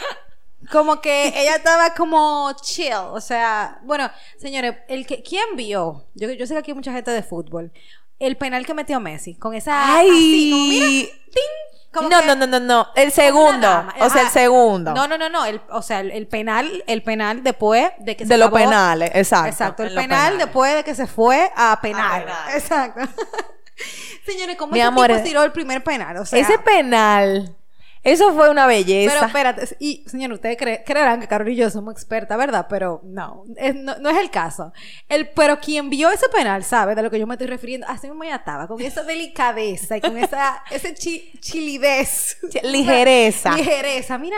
como 0.71 1.01
que 1.01 1.29
ella 1.29 1.55
estaba 1.55 1.95
como 1.95 2.51
chill, 2.61 2.93
o 3.11 3.19
sea, 3.21 3.79
bueno, 3.83 4.11
señores, 4.37 4.75
el 4.89 5.07
que 5.07 5.23
¿quién 5.23 5.55
vio? 5.55 6.05
Yo, 6.13 6.31
yo 6.31 6.45
sé 6.45 6.53
que 6.53 6.59
aquí 6.59 6.71
hay 6.71 6.75
mucha 6.75 6.93
gente 6.93 7.09
de 7.09 7.23
fútbol. 7.23 7.71
El 8.19 8.37
penal 8.37 8.65
que 8.65 8.75
metió 8.75 8.99
Messi 8.99 9.35
con 9.35 9.55
esa 9.55 9.97
Ay, 9.97 10.07
así, 10.07 10.51
como 10.51 10.65
mira, 10.65 10.85
ting, 10.85 11.72
como 11.93 12.09
no, 12.09 12.19
que- 12.19 12.25
no, 12.27 12.35
no, 12.35 12.47
no, 12.47 12.59
no, 12.59 12.87
el 12.95 13.11
segundo, 13.11 13.85
o 13.99 14.09
sea, 14.09 14.23
el 14.23 14.29
segundo. 14.29 14.93
No, 14.93 15.07
no, 15.07 15.17
no, 15.17 15.29
no, 15.29 15.45
el, 15.45 15.61
o 15.69 15.81
sea, 15.81 15.99
el, 16.01 16.11
el 16.11 16.27
penal, 16.27 16.83
el 16.87 17.03
penal 17.03 17.43
después 17.43 17.91
de 17.99 18.15
que 18.17 18.25
se 18.25 18.33
de 18.33 18.37
los 18.37 18.51
penales, 18.51 19.11
exacto. 19.13 19.49
Exacto, 19.49 19.83
el 19.83 19.89
penal 19.89 20.07
penales. 20.09 20.37
después 20.39 20.75
de 20.75 20.83
que 20.83 20.95
se 20.95 21.07
fue 21.07 21.51
a 21.55 21.79
penal. 21.81 22.21
A 22.23 22.25
penal. 22.25 22.55
Exacto. 22.55 23.01
Señores, 24.25 24.55
¿cómo 24.57 24.73
Mi 24.73 24.79
ese 24.79 24.87
amor, 24.87 25.07
tipo 25.07 25.21
tiró 25.23 25.43
el 25.43 25.51
primer 25.51 25.83
penal? 25.83 26.17
O 26.17 26.25
sea, 26.25 26.39
Ese 26.39 26.57
penal, 26.59 27.55
eso 28.03 28.33
fue 28.33 28.49
una 28.49 28.67
belleza. 28.67 29.13
pero 29.13 29.25
espérate, 29.27 29.75
y 29.79 30.03
señor, 30.07 30.33
ustedes 30.33 30.57
cre- 30.57 30.83
creerán 30.85 31.19
que 31.21 31.27
Carol 31.27 31.47
y 31.49 31.55
yo 31.55 31.69
somos 31.69 31.93
expertas, 31.93 32.37
¿verdad? 32.37 32.67
Pero 32.69 32.99
no, 33.03 33.43
es- 33.55 33.75
no, 33.75 33.97
no 33.99 34.09
es 34.09 34.17
el 34.17 34.29
caso. 34.29 34.73
El, 35.07 35.29
pero 35.29 35.59
quien 35.59 35.89
vio 35.89 36.09
ese 36.11 36.27
penal 36.29 36.63
sabe 36.63 36.95
de 36.95 37.01
lo 37.01 37.09
que 37.09 37.17
yo 37.19 37.25
me 37.27 37.35
estoy 37.35 37.47
refiriendo. 37.47 37.87
Así 37.87 38.07
mismo 38.07 38.23
ella 38.23 38.35
estaba, 38.35 38.67
con 38.67 38.81
esa 38.81 39.03
delicadeza 39.03 39.97
y 39.97 40.01
con 40.01 40.17
esa 40.17 40.63
ese 40.69 40.93
chi- 40.93 41.31
chilidez. 41.39 42.37
ligereza. 42.63 43.55
Ligereza, 43.55 44.17
mira, 44.17 44.37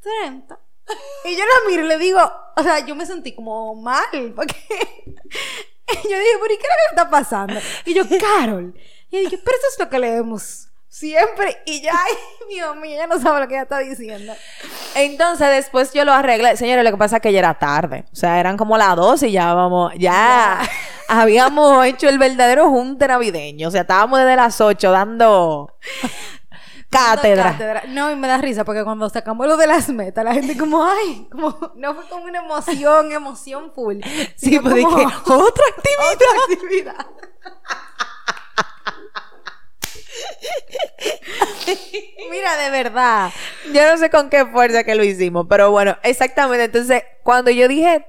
30. 0.00 0.58
Y 1.24 1.32
yo 1.36 1.44
la 1.44 1.70
miro 1.70 1.84
y 1.84 1.88
le 1.88 1.98
digo, 1.98 2.18
o 2.56 2.62
sea, 2.62 2.84
yo 2.84 2.94
me 2.94 3.06
sentí 3.06 3.34
como 3.34 3.74
mal, 3.74 4.32
porque 4.34 4.56
yo 4.68 6.18
dije, 6.18 6.18
¿y 6.44 6.48
qué 6.48 6.54
es 6.54 6.58
lo 6.58 6.58
que 6.58 6.90
está 6.96 7.10
pasando? 7.10 7.54
Y 7.86 7.94
yo, 7.94 8.02
Carol, 8.20 8.74
y 9.10 9.16
yo 9.16 9.20
dije, 9.20 9.38
pero 9.44 9.56
eso 9.56 9.66
es 9.72 9.78
lo 9.78 9.88
que 9.88 9.98
leemos 9.98 10.68
siempre. 10.92 11.62
Y 11.64 11.80
ya, 11.80 11.92
ay, 12.06 12.12
Dios 12.48 12.76
mío, 12.76 12.92
ella 12.92 13.06
no 13.08 13.18
sabe 13.18 13.40
lo 13.40 13.48
que 13.48 13.54
ella 13.54 13.62
está 13.62 13.78
diciendo. 13.78 14.34
Entonces 14.94 15.48
después 15.48 15.92
yo 15.92 16.04
lo 16.04 16.12
arreglé. 16.12 16.56
Señores, 16.56 16.84
lo 16.84 16.90
que 16.90 16.96
pasa 16.98 17.16
es 17.16 17.22
que 17.22 17.32
ya 17.32 17.40
era 17.40 17.54
tarde. 17.54 18.04
O 18.12 18.16
sea, 18.16 18.38
eran 18.38 18.56
como 18.56 18.76
las 18.78 18.94
12 18.94 19.28
y 19.28 19.32
ya 19.32 19.54
vamos, 19.54 19.92
ya 19.98 20.60
habíamos 21.08 21.84
hecho 21.86 22.08
el 22.08 22.18
verdadero 22.18 22.68
junte 22.68 23.08
navideño. 23.08 23.68
O 23.68 23.70
sea, 23.70 23.80
estábamos 23.80 24.20
desde 24.20 24.36
las 24.36 24.60
8 24.60 24.90
dando 24.92 25.74
cátedra. 26.90 27.52
Cátedra. 27.52 27.82
No, 27.88 28.10
y 28.10 28.16
me 28.16 28.28
da 28.28 28.36
risa 28.36 28.64
porque 28.64 28.84
cuando 28.84 29.08
sacamos 29.08 29.46
lo 29.46 29.56
de 29.56 29.66
las 29.66 29.88
metas, 29.88 30.22
la 30.22 30.34
gente 30.34 30.58
como, 30.58 30.84
ay, 30.84 31.26
como, 31.30 31.72
no 31.74 31.94
fue 31.94 32.06
como 32.10 32.24
una 32.24 32.40
emoción, 32.40 33.10
emoción 33.10 33.72
full. 33.74 34.00
Sí, 34.36 34.60
pues 34.60 34.74
dije, 34.74 34.90
otra 34.90 35.64
actividad. 35.74 36.12
otra 36.12 36.28
actividad. 36.52 37.06
Mira, 42.30 42.56
de 42.56 42.70
verdad. 42.70 43.30
Yo 43.72 43.90
no 43.90 43.98
sé 43.98 44.10
con 44.10 44.30
qué 44.30 44.46
fuerza 44.46 44.84
que 44.84 44.94
lo 44.94 45.04
hicimos, 45.04 45.46
pero 45.48 45.70
bueno, 45.70 45.96
exactamente. 46.02 46.64
Entonces, 46.64 47.02
cuando 47.22 47.50
yo 47.50 47.68
dije, 47.68 48.06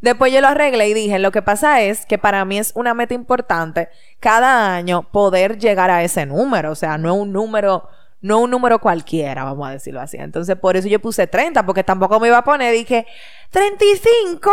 después 0.00 0.32
yo 0.32 0.40
lo 0.40 0.48
arreglé 0.48 0.88
y 0.88 0.94
dije, 0.94 1.18
lo 1.18 1.32
que 1.32 1.42
pasa 1.42 1.82
es 1.82 2.06
que 2.06 2.18
para 2.18 2.44
mí 2.44 2.58
es 2.58 2.72
una 2.74 2.94
meta 2.94 3.14
importante 3.14 3.88
cada 4.20 4.74
año 4.74 5.10
poder 5.10 5.58
llegar 5.58 5.90
a 5.90 6.02
ese 6.02 6.26
número, 6.26 6.72
o 6.72 6.74
sea, 6.74 6.98
no 6.98 7.14
es 7.14 7.20
un 7.20 7.32
número, 7.32 7.88
no 8.20 8.40
un 8.40 8.50
número 8.50 8.78
cualquiera, 8.78 9.44
vamos 9.44 9.68
a 9.68 9.72
decirlo 9.72 10.00
así. 10.00 10.16
Entonces, 10.18 10.56
por 10.56 10.76
eso 10.76 10.88
yo 10.88 11.00
puse 11.00 11.26
30, 11.26 11.64
porque 11.66 11.84
tampoco 11.84 12.20
me 12.20 12.28
iba 12.28 12.38
a 12.38 12.44
poner, 12.44 12.72
dije, 12.72 13.06
35. 13.50 14.52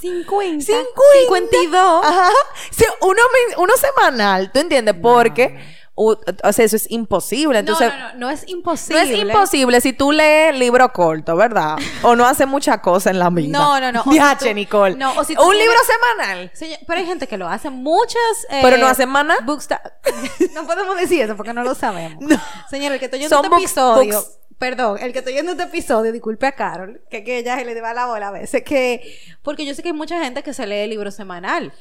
50. 0.00 0.64
50. 0.66 1.20
52. 1.22 2.04
Ajá. 2.04 2.30
Sí, 2.70 2.84
uno, 3.02 3.22
uno 3.58 3.72
semanal, 3.76 4.52
¿tú 4.52 4.60
entiendes? 4.60 4.94
Porque, 5.00 5.58
o 6.06 6.52
sea, 6.52 6.64
eso 6.64 6.76
es 6.76 6.90
imposible. 6.90 7.58
Entonces, 7.58 7.88
no, 7.92 7.98
no, 7.98 8.12
no, 8.14 8.18
no 8.20 8.30
es 8.30 8.42
no 8.44 8.48
imposible. 8.50 9.02
es 9.02 9.10
imposible 9.18 9.80
si 9.80 9.92
tú 9.92 10.12
lees 10.12 10.56
libro 10.58 10.92
corto, 10.92 11.34
¿verdad? 11.36 11.76
O 12.02 12.14
no 12.14 12.24
haces 12.26 12.46
mucha 12.46 12.80
cosa 12.80 13.10
en 13.10 13.18
la 13.18 13.30
vida. 13.30 13.58
No, 13.58 13.80
no, 13.80 13.90
no. 13.92 14.00
O 14.06 14.10
si 14.10 14.10
Viache, 14.10 14.48
tú- 14.50 14.54
Nicole. 14.54 14.94
no, 14.96 15.12
o 15.18 15.24
si 15.24 15.34
tú 15.34 15.42
Un 15.46 15.56
libro 15.58 15.76
semanal. 15.86 16.50
Señor, 16.54 16.78
pero 16.86 17.00
hay 17.00 17.06
gente 17.06 17.26
que 17.26 17.36
lo 17.36 17.48
hace. 17.48 17.70
Muchas. 17.70 18.20
eh, 18.50 18.60
Pero 18.62 18.76
no 18.78 18.86
nada. 19.24 19.36
booksta- 19.44 19.82
no 20.54 20.66
podemos 20.66 20.96
decir 20.96 21.22
eso 21.22 21.36
porque 21.36 21.52
no 21.52 21.64
lo 21.64 21.74
sabemos. 21.74 22.22
Señor, 22.70 22.92
el 22.92 22.98
que 22.98 23.06
estoy 23.06 23.20
oyendo 23.20 23.36
este 23.36 23.48
books- 23.48 23.58
episodio. 23.58 24.14
books. 24.20 24.38
Perdón, 24.58 24.98
el 25.00 25.12
que 25.12 25.20
estoy 25.20 25.34
oyendo 25.34 25.52
este 25.52 25.64
episodio, 25.64 26.10
disculpe 26.10 26.44
a 26.46 26.52
Carol, 26.52 27.00
que, 27.10 27.22
que 27.22 27.38
ella 27.38 27.56
se 27.56 27.64
le 27.64 27.80
va 27.80 27.94
la 27.94 28.06
bola 28.06 28.28
a 28.28 28.30
veces. 28.32 28.64
que 28.64 29.16
Porque 29.42 29.64
yo 29.64 29.72
sé 29.74 29.82
que 29.82 29.90
hay 29.90 29.94
mucha 29.94 30.20
gente 30.22 30.42
que 30.42 30.52
se 30.52 30.66
lee 30.66 30.80
el 30.80 30.90
libro 30.90 31.10
semanal. 31.12 31.72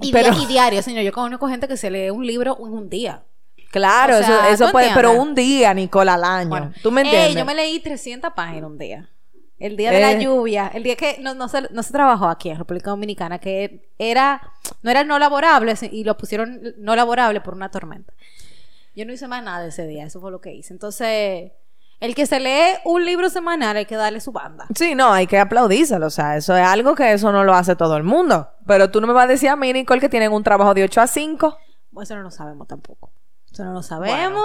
Y, 0.00 0.12
Pero- 0.12 0.30
dia- 0.32 0.42
y 0.42 0.46
diario, 0.46 0.82
señor. 0.82 1.02
Yo 1.04 1.12
conozco 1.12 1.48
gente 1.48 1.68
que 1.68 1.76
se 1.76 1.90
lee 1.90 2.10
un 2.10 2.26
libro 2.26 2.56
en 2.60 2.72
un 2.72 2.88
día. 2.88 3.22
Claro, 3.70 4.16
O 4.18 4.22
sea, 4.22 4.44
eso, 4.46 4.54
eso 4.54 4.66
¿tú 4.66 4.72
puede, 4.72 4.90
pero 4.94 5.12
un 5.12 5.34
día, 5.34 5.72
Nicole, 5.72 6.10
al 6.10 6.24
año. 6.24 6.48
Bueno, 6.50 6.72
¿Tú 6.82 6.90
me 6.90 7.00
entiendes? 7.02 7.36
yo 7.36 7.44
me 7.46 7.54
leí 7.54 7.80
300 7.80 8.32
páginas 8.34 8.70
un 8.70 8.76
día. 8.78 9.08
El 9.58 9.76
día 9.76 9.90
de 9.92 10.00
la 10.00 10.12
Eh. 10.12 10.22
lluvia, 10.22 10.70
el 10.74 10.82
día 10.82 10.96
que 10.96 11.18
no, 11.20 11.34
no, 11.34 11.48
se, 11.48 11.62
no 11.70 11.82
se 11.82 11.92
trabajó 11.92 12.26
aquí 12.26 12.50
en 12.50 12.58
República 12.58 12.90
Dominicana, 12.90 13.38
que 13.38 13.88
era, 13.98 14.42
no 14.82 14.90
era 14.90 15.04
no 15.04 15.18
laborable 15.20 15.72
y 15.90 16.02
lo 16.04 16.18
pusieron 16.18 16.60
no 16.78 16.96
laborable 16.96 17.40
por 17.40 17.54
una 17.54 17.70
tormenta. 17.70 18.12
Yo 18.96 19.06
no 19.06 19.12
hice 19.12 19.26
más 19.28 19.42
nada 19.42 19.64
ese 19.66 19.86
día, 19.86 20.04
eso 20.04 20.20
fue 20.20 20.30
lo 20.32 20.40
que 20.40 20.52
hice. 20.52 20.74
Entonces, 20.74 21.52
el 22.02 22.16
que 22.16 22.26
se 22.26 22.40
lee 22.40 22.80
un 22.84 23.04
libro 23.04 23.30
semanal 23.30 23.76
hay 23.76 23.86
que 23.86 23.94
darle 23.94 24.20
su 24.20 24.32
banda. 24.32 24.66
Sí, 24.74 24.96
no, 24.96 25.12
hay 25.12 25.28
que 25.28 25.38
aplaudírselo. 25.38 26.06
O 26.06 26.10
sea, 26.10 26.36
eso 26.36 26.56
es 26.56 26.66
algo 26.66 26.96
que 26.96 27.12
eso 27.12 27.30
no 27.30 27.44
lo 27.44 27.54
hace 27.54 27.76
todo 27.76 27.96
el 27.96 28.02
mundo. 28.02 28.48
Pero 28.66 28.90
tú 28.90 29.00
no 29.00 29.06
me 29.06 29.12
vas 29.12 29.26
a 29.26 29.28
decir 29.28 29.48
a 29.50 29.54
mí, 29.54 29.72
Nicole, 29.72 30.00
que 30.00 30.08
tienen 30.08 30.32
un 30.32 30.42
trabajo 30.42 30.74
de 30.74 30.82
8 30.82 31.00
a 31.00 31.06
5. 31.06 31.56
Bueno, 31.92 32.02
Eso 32.02 32.16
no 32.16 32.22
lo 32.22 32.32
sabemos 32.32 32.66
tampoco. 32.66 33.12
Eso 33.52 33.64
no 33.64 33.72
lo 33.72 33.84
sabemos. 33.84 34.44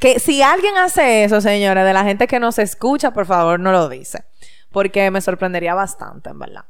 Que 0.00 0.18
si 0.18 0.42
alguien 0.42 0.76
hace 0.76 1.22
eso, 1.22 1.40
señores, 1.40 1.84
de 1.84 1.92
la 1.92 2.02
gente 2.02 2.26
que 2.26 2.40
nos 2.40 2.58
escucha, 2.58 3.12
por 3.12 3.26
favor, 3.26 3.60
no 3.60 3.70
lo 3.70 3.88
dice. 3.88 4.24
Porque 4.72 5.08
me 5.12 5.20
sorprendería 5.20 5.74
bastante, 5.74 6.30
en 6.30 6.38
verdad. 6.40 6.64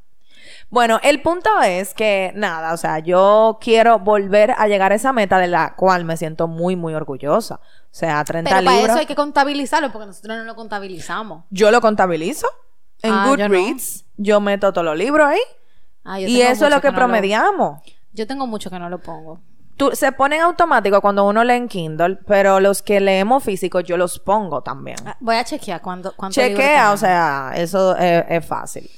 Bueno, 0.71 1.01
el 1.03 1.23
punto 1.23 1.49
es 1.63 1.95
que, 1.95 2.33
nada, 2.35 2.75
o 2.75 2.77
sea, 2.77 2.99
yo 2.99 3.59
quiero 3.61 4.01
volver 4.01 4.55
a 4.59 4.69
llegar 4.69 4.93
a 4.93 4.97
esa 4.97 5.15
meta 5.15 5.39
de 5.39 5.47
la 5.47 5.75
cual 5.77 6.05
me 6.05 6.17
siento 6.17 6.47
muy, 6.47 6.77
muy 6.77 6.93
orgullosa. 6.93 7.55
O 7.55 7.61
sea, 7.91 8.23
30 8.23 8.51
Pero 8.51 8.65
para 8.65 8.77
libros. 8.77 8.91
eso 8.91 8.99
hay 8.99 9.07
que 9.07 9.15
contabilizarlo 9.15 9.91
porque 9.91 10.07
nosotros 10.07 10.37
no 10.37 10.45
lo 10.45 10.55
contabilizamos. 10.55 11.45
Yo 11.51 11.71
lo 11.71 11.81
contabilizo. 11.81 12.49
En 13.03 13.13
Ah, 13.13 13.25
yo 13.37 13.49
no. 13.49 13.55
Goodreads, 13.55 14.05
yo, 14.17 14.41
meto 14.41 14.73
todos 14.73 14.85
los 14.85 14.97
libros 14.97 15.27
ahí. 15.27 15.41
Ah, 16.05 16.21
yo 16.21 16.29
Y 16.29 16.43
eso 16.43 16.67
es 16.67 16.71
lo 16.71 16.81
que 16.81 16.91
no 16.91 16.97
promediamos. 16.97 17.81
Yo 18.13 18.27
tengo 18.27 18.47
mucho 18.47 18.69
que 18.69 18.79
no 18.79 18.91
lo 18.91 18.99
pongo. 18.99 19.41
Tú, 19.77 19.93
se 19.95 20.11
ponen 20.11 20.41
automático 20.41 21.01
cuando 21.01 21.25
uno 21.25 21.45
lee 21.45 21.55
en 21.55 21.69
Kindle, 21.69 22.17
pero 22.27 22.59
los 22.59 22.83
que 22.83 22.99
leemos 23.01 23.45
físicos 23.45 23.85
yo 23.85 23.97
los 23.97 24.19
pongo 24.19 24.61
también. 24.61 24.97
Ah, 25.07 25.17
Voy 25.21 25.37
a 25.37 25.45
chequear 25.45 25.81
libros 25.81 26.13
Chequea, 26.31 26.93
o 26.93 26.97
sea, 26.97 27.53
eso 27.55 27.97
es, 27.97 28.25
es 28.29 28.45
fácil. 28.45 28.91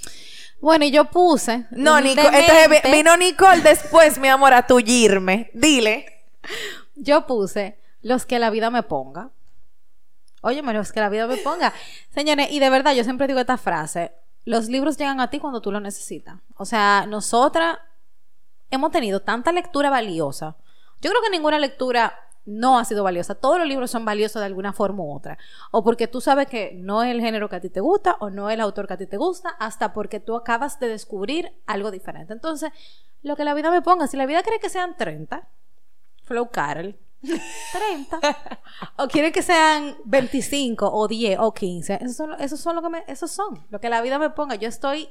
Bueno, 0.61 0.85
y 0.85 0.91
yo 0.91 1.07
puse. 1.07 1.67
No, 1.71 2.01
Nico, 2.01 2.21
entonces 2.23 2.83
vi- 2.85 2.91
vino 2.93 3.17
Nicole 3.17 3.63
después, 3.63 4.19
mi 4.19 4.29
amor, 4.29 4.53
a 4.53 4.67
tullirme. 4.67 5.51
Dile. 5.55 6.07
Yo 6.97 7.27
puse 7.27 7.79
los 8.03 8.27
que 8.27 8.39
la 8.39 8.51
vida 8.51 8.71
me 8.71 8.83
ponga. 8.83 9.31
Óyeme, 10.43 10.73
los 10.73 10.93
que 10.93 11.01
la 11.01 11.09
vida 11.09 11.27
me 11.27 11.37
ponga. 11.39 11.73
Señores, 12.15 12.49
y 12.51 12.61
de 12.61 12.71
verdad, 12.71 12.93
yo 12.95 13.05
siempre 13.05 13.27
digo 13.27 13.41
esta 13.41 13.59
frase. 13.59 14.13
Los 14.45 14.69
libros 14.69 14.97
llegan 14.97 15.21
a 15.21 15.29
ti 15.31 15.39
cuando 15.39 15.61
tú 15.61 15.71
lo 15.71 15.81
necesitas. 15.81 16.37
O 16.57 16.65
sea, 16.65 17.05
nosotras 17.07 17.79
hemos 18.71 18.91
tenido 18.91 19.21
tanta 19.21 19.53
lectura 19.53 19.91
valiosa. 19.91 20.57
Yo 21.03 21.11
creo 21.11 21.23
que 21.23 21.31
ninguna 21.31 21.59
lectura 21.59 22.15
no 22.51 22.79
ha 22.79 22.85
sido 22.85 23.05
valiosa. 23.05 23.35
Todos 23.35 23.59
los 23.59 23.69
libros 23.69 23.91
son 23.91 24.05
valiosos 24.05 24.41
de 24.41 24.47
alguna 24.47 24.73
forma 24.73 25.03
u 25.05 25.15
otra. 25.15 25.39
O 25.71 25.85
porque 25.85 26.09
tú 26.09 26.21
sabes 26.21 26.49
que 26.49 26.73
no 26.75 27.03
es 27.03 27.11
el 27.11 27.21
género 27.21 27.49
que 27.49 27.57
a 27.57 27.61
ti 27.61 27.71
te 27.71 27.81
gusta 27.81 28.17
o 28.21 28.29
no 28.29 28.51
es 28.51 28.55
el 28.55 28.61
autor 28.61 28.87
que 28.87 28.95
a 28.95 28.99
ti 28.99 29.07
te 29.07 29.17
gusta, 29.17 29.51
hasta 29.59 29.93
porque 29.93 30.21
tú 30.21 30.37
acabas 30.37 30.81
de 30.81 30.89
descubrir 30.89 31.53
algo 31.67 31.91
diferente. 31.91 32.33
Entonces, 32.33 32.73
lo 33.23 33.37
que 33.37 33.45
la 33.45 33.55
vida 33.55 33.71
me 33.71 33.83
ponga, 33.83 34.07
si 34.07 34.17
la 34.17 34.27
vida 34.27 34.43
cree 34.43 34.59
que 34.59 34.69
sean 34.69 34.97
30, 34.97 35.47
Flow 36.25 36.51
Carol, 36.51 36.99
30. 37.23 38.21
o 38.97 39.07
quiere 39.09 39.31
que 39.31 39.43
sean 39.43 39.97
25 40.05 40.91
o 40.91 41.07
10 41.07 41.39
o 41.41 41.53
15. 41.55 41.99
Esos 42.03 42.17
son, 42.17 42.49
son 42.59 42.77
lo 42.77 42.83
que 42.83 42.89
me, 42.89 43.05
esos 43.07 43.31
son. 43.31 43.65
Lo 43.71 43.81
que 43.81 43.91
la 43.91 44.01
vida 44.03 44.19
me 44.19 44.31
ponga. 44.31 44.57
Yo 44.57 44.69
estoy 44.69 45.09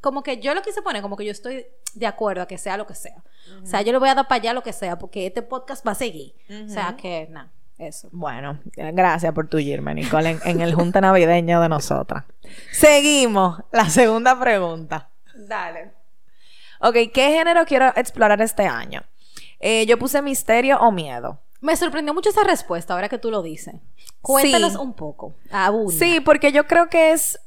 como 0.00 0.22
que 0.22 0.38
yo 0.40 0.54
lo 0.54 0.62
quise 0.62 0.82
poner, 0.82 1.02
como 1.02 1.16
que 1.16 1.24
yo 1.24 1.32
estoy 1.32 1.66
de 1.94 2.06
acuerdo 2.06 2.42
a 2.42 2.46
que 2.46 2.58
sea 2.58 2.76
lo 2.76 2.86
que 2.86 2.94
sea. 2.94 3.22
O 3.62 3.66
sea, 3.66 3.82
yo 3.82 3.92
le 3.92 3.98
voy 3.98 4.08
a 4.08 4.14
dar 4.14 4.28
para 4.28 4.40
allá 4.40 4.52
lo 4.54 4.62
que 4.62 4.72
sea, 4.72 4.98
porque 4.98 5.26
este 5.26 5.42
podcast 5.42 5.86
va 5.86 5.92
a 5.92 5.94
seguir. 5.96 6.34
O 6.66 6.68
sea, 6.68 6.96
que 6.96 7.26
nada, 7.30 7.50
eso. 7.78 8.08
Bueno, 8.12 8.58
gracias 8.76 9.32
por 9.34 9.48
tu 9.48 9.58
irme, 9.58 9.94
Nicole, 9.94 10.30
en, 10.30 10.40
en 10.44 10.60
el 10.60 10.74
junta 10.74 11.00
navideño 11.00 11.60
de 11.60 11.68
nosotras. 11.68 12.24
Seguimos. 12.72 13.62
La 13.72 13.88
segunda 13.90 14.38
pregunta. 14.38 15.10
Dale. 15.34 15.92
Ok, 16.80 16.94
¿qué 17.12 17.28
género 17.32 17.64
quiero 17.66 17.88
explorar 17.96 18.40
este 18.40 18.66
año? 18.66 19.02
Eh, 19.58 19.84
yo 19.86 19.98
puse 19.98 20.22
misterio 20.22 20.78
o 20.80 20.90
miedo. 20.90 21.40
Me 21.60 21.76
sorprendió 21.76 22.14
mucho 22.14 22.30
esa 22.30 22.42
respuesta 22.44 22.94
ahora 22.94 23.10
que 23.10 23.18
tú 23.18 23.30
lo 23.30 23.42
dices. 23.42 23.74
Cuéntanos 24.22 24.72
Sí. 24.72 24.78
un 24.78 24.94
poco. 24.94 25.34
Abunda. 25.50 25.92
Sí, 25.94 26.20
porque 26.20 26.52
yo 26.52 26.66
creo 26.66 26.88
que 26.88 27.12
es. 27.12 27.38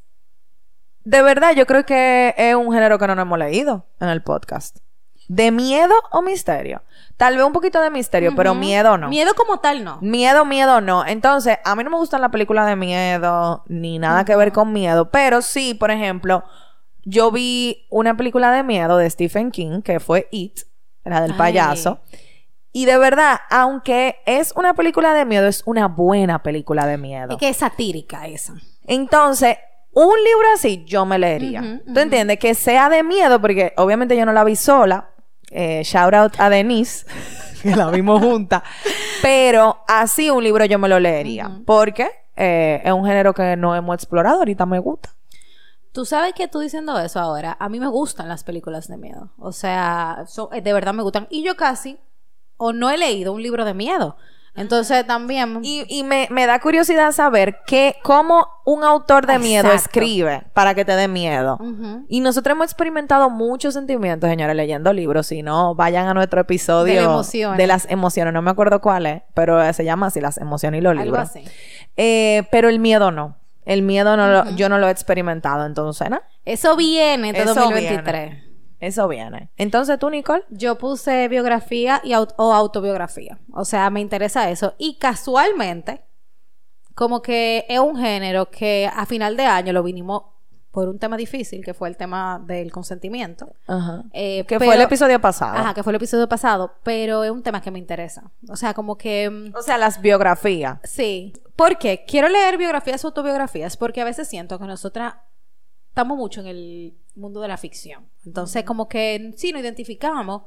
De 1.04 1.22
verdad, 1.22 1.54
yo 1.54 1.66
creo 1.66 1.86
que 1.86 2.34
es 2.38 2.56
un 2.56 2.72
género 2.72 2.98
que 2.98 3.08
no 3.08 3.16
nos 3.16 3.24
hemos 3.24 3.40
leído 3.40 3.86
en 4.00 4.10
el 4.10 4.22
podcast. 4.24 4.78
¿De 5.28 5.52
miedo 5.52 5.94
o 6.12 6.22
misterio? 6.22 6.82
Tal 7.18 7.38
vez 7.38 7.46
un 7.46 7.54
poquito 7.54 7.82
de 7.82 7.90
misterio, 7.90 8.34
pero 8.36 8.54
miedo 8.56 8.98
no. 8.98 9.10
Miedo 9.10 9.34
como 9.36 9.60
tal, 9.60 9.84
no. 9.84 10.00
Miedo, 10.02 10.46
miedo 10.46 10.82
no. 10.82 11.06
Entonces, 11.06 11.58
a 11.64 11.76
mí 11.76 11.84
no 11.84 11.90
me 11.90 11.98
gustan 11.98 12.22
las 12.22 12.32
películas 12.32 12.68
de 12.68 12.76
miedo, 12.76 13.64
ni 13.68 14.00
nada 14.00 14.26
que 14.26 14.36
ver 14.36 14.52
con 14.52 14.74
miedo, 14.74 15.10
pero 15.12 15.42
sí, 15.42 15.74
por 15.74 15.92
ejemplo, 15.92 16.44
yo 17.06 17.32
vi 17.32 17.86
una 17.90 18.18
película 18.18 18.52
de 18.52 18.64
miedo 18.64 18.98
de 18.98 19.10
Stephen 19.10 19.52
King, 19.52 19.82
que 19.82 20.00
fue 20.00 20.28
It, 20.32 20.62
la 21.04 21.22
del 21.22 21.32
Ay. 21.32 21.38
payaso. 21.38 22.00
Y 22.72 22.86
de 22.86 22.98
verdad, 22.98 23.40
aunque 23.50 24.18
es 24.26 24.52
una 24.56 24.74
película 24.74 25.14
de 25.14 25.26
miedo, 25.26 25.48
es 25.48 25.62
una 25.66 25.88
buena 25.88 26.42
película 26.42 26.88
de 26.88 26.98
miedo. 26.98 27.34
Es 27.34 27.38
que 27.38 27.50
es 27.50 27.58
satírica 27.58 28.28
esa. 28.28 28.56
Entonces, 28.88 29.58
un 29.94 30.16
libro 30.24 30.48
así 30.54 30.84
yo 30.86 31.06
me 31.06 31.20
leería. 31.20 31.82
¿Tú 31.94 32.00
entiendes? 32.00 32.40
Que 32.40 32.56
sea 32.56 32.90
de 32.90 33.04
miedo, 33.04 33.40
porque 33.40 33.74
obviamente 33.78 34.18
yo 34.18 34.26
no 34.26 34.34
la 34.34 34.44
vi 34.44 34.56
sola. 34.56 35.10
Eh, 35.52 35.84
shout 35.84 36.14
out 36.16 36.34
a 36.40 36.50
Denise, 36.50 37.06
que 37.62 37.76
la 37.76 37.90
vimos 37.92 38.22
juntas. 38.22 38.64
Pero 39.22 39.84
así 39.88 40.30
un 40.30 40.44
libro 40.44 40.66
yo 40.66 40.80
me 40.80 40.90
lo 40.90 41.00
leería. 41.00 41.60
Porque 41.66 42.10
eh, 42.36 42.82
es 42.84 42.92
un 42.92 43.06
género 43.06 43.34
que 43.34 43.56
no 43.56 43.76
hemos 43.76 43.96
explorado, 43.96 44.40
ahorita 44.40 44.66
me 44.66 44.80
gusta. 44.80 45.14
Tú 45.92 46.06
sabes 46.06 46.34
que 46.34 46.48
tú 46.48 46.60
diciendo 46.60 47.00
eso 47.00 47.20
ahora, 47.20 47.56
a 47.60 47.70
mí 47.70 47.80
me 47.80 47.88
gustan 47.88 48.28
las 48.28 48.44
películas 48.44 48.88
de 48.88 48.98
miedo. 48.98 49.30
O 49.38 49.52
sea, 49.52 50.26
eh, 50.52 50.62
de 50.62 50.74
verdad 50.74 50.94
me 50.94 51.04
gustan. 51.04 51.28
Y 51.30 51.44
yo 51.44 51.56
casi, 51.56 52.00
o 52.58 52.74
no 52.74 52.90
he 52.90 52.98
leído 52.98 53.32
un 53.32 53.44
libro 53.44 53.64
de 53.64 53.76
miedo. 53.76 54.18
Entonces 54.56 55.06
también... 55.08 55.60
Y, 55.64 55.84
y 55.90 56.04
me, 56.04 56.28
me 56.30 56.46
da 56.46 56.60
curiosidad 56.60 57.12
saber 57.12 57.58
que, 57.66 57.96
cómo 58.04 58.48
un 58.66 58.84
autor 58.84 59.26
de 59.26 59.40
miedo 59.40 59.72
escribe 59.72 60.44
para 60.54 60.76
que 60.76 60.86
te 60.86 60.92
dé 60.96 61.08
miedo. 61.08 61.58
Y 62.08 62.20
nosotros 62.20 62.52
hemos 62.56 62.66
experimentado 62.66 63.30
muchos 63.32 63.74
sentimientos, 63.74 64.30
señores, 64.30 64.56
leyendo 64.56 64.94
libros. 64.94 65.26
Si 65.28 65.42
no, 65.42 65.74
vayan 65.74 66.08
a 66.08 66.14
nuestro 66.14 66.42
episodio 66.42 66.94
De 66.94 67.00
emociones. 67.04 67.58
de 67.58 67.66
las 67.68 67.90
emociones. 67.90 68.32
No 68.34 68.44
me 68.44 68.52
acuerdo 68.52 68.80
cuál 68.80 69.08
es, 69.08 69.22
pero 69.34 69.74
se 69.74 69.84
llama 69.86 70.08
así, 70.08 70.22
las 70.22 70.38
emociones 70.38 70.80
y 70.80 70.82
los 70.84 70.92
Algo 70.92 71.04
libros. 71.04 71.30
así. 71.30 71.44
Eh, 71.98 72.44
pero 72.52 72.70
el 72.70 72.80
miedo 72.80 73.10
no. 73.12 73.38
El 73.66 73.82
miedo 73.82 74.18
no 74.18 74.28
lo- 74.28 74.50
yo 74.52 74.68
no 74.70 74.78
lo 74.78 74.88
he 74.88 74.92
experimentado, 74.92 75.66
entonces, 75.66 76.10
¿no? 76.10 76.20
Eso 76.46 76.76
viene 76.76 77.30
este 77.30 77.44
Eso 77.44 77.54
2023. 77.56 78.43
Eso 78.86 79.08
viene. 79.08 79.50
Entonces 79.58 79.98
tú, 80.00 80.10
Nicole. 80.10 80.44
Yo 80.50 80.78
puse 80.78 81.28
biografía 81.28 82.02
y 82.04 82.12
aut- 82.12 82.34
o 82.38 82.54
autobiografía. 82.54 83.40
O 83.54 83.66
sea, 83.66 83.90
me 83.90 84.02
interesa 84.02 84.50
eso. 84.50 84.74
Y 84.78 84.98
casualmente, 84.98 86.04
como 86.96 87.22
que 87.22 87.66
es 87.70 87.80
un 87.80 87.98
género 87.98 88.50
que 88.50 88.90
a 88.94 89.06
final 89.06 89.38
de 89.38 89.46
año 89.46 89.74
lo 89.74 89.84
vinimos 89.84 90.24
por 90.72 90.90
un 90.90 90.98
tema 90.98 91.18
difícil, 91.18 91.64
que 91.64 91.74
fue 91.76 91.88
el 91.88 91.98
tema 91.98 92.42
del 92.46 92.72
consentimiento. 92.72 93.54
Ajá. 93.68 94.04
Eh, 94.12 94.44
que 94.48 94.58
pero- 94.58 94.66
fue 94.70 94.76
el 94.76 94.82
episodio 94.82 95.22
pasado. 95.22 95.56
Ajá, 95.58 95.74
que 95.76 95.84
fue 95.84 95.92
el 95.92 95.98
episodio 95.98 96.28
pasado, 96.28 96.74
pero 96.84 97.24
es 97.24 97.30
un 97.32 97.44
tema 97.44 97.62
que 97.62 97.70
me 97.72 97.78
interesa. 97.80 98.32
O 98.50 98.56
sea, 98.56 98.74
como 98.74 98.98
que... 98.98 99.30
mm, 99.30 99.56
O 99.56 99.62
sea, 99.62 99.78
las 99.78 100.02
biografías. 100.02 100.80
Sí. 100.84 101.32
¿Por 101.56 101.78
qué? 101.78 102.04
Quiero 102.08 102.28
leer 102.28 102.58
biografías 102.58 103.04
o 103.06 103.10
autobiografías 103.10 103.78
porque 103.78 104.02
a 104.02 104.06
veces 104.06 104.28
siento 104.28 104.58
que 104.58 104.66
nosotras 104.66 105.14
estamos 105.90 106.18
mucho 106.18 106.42
en 106.42 106.48
el 106.48 106.98
mundo 107.16 107.42
de 107.42 107.48
la 107.48 107.58
ficción. 107.58 108.08
Entonces, 108.26 108.64
como 108.64 108.88
que 108.88 109.34
sí, 109.36 109.52
nos 109.52 109.62
identificamos, 109.62 110.44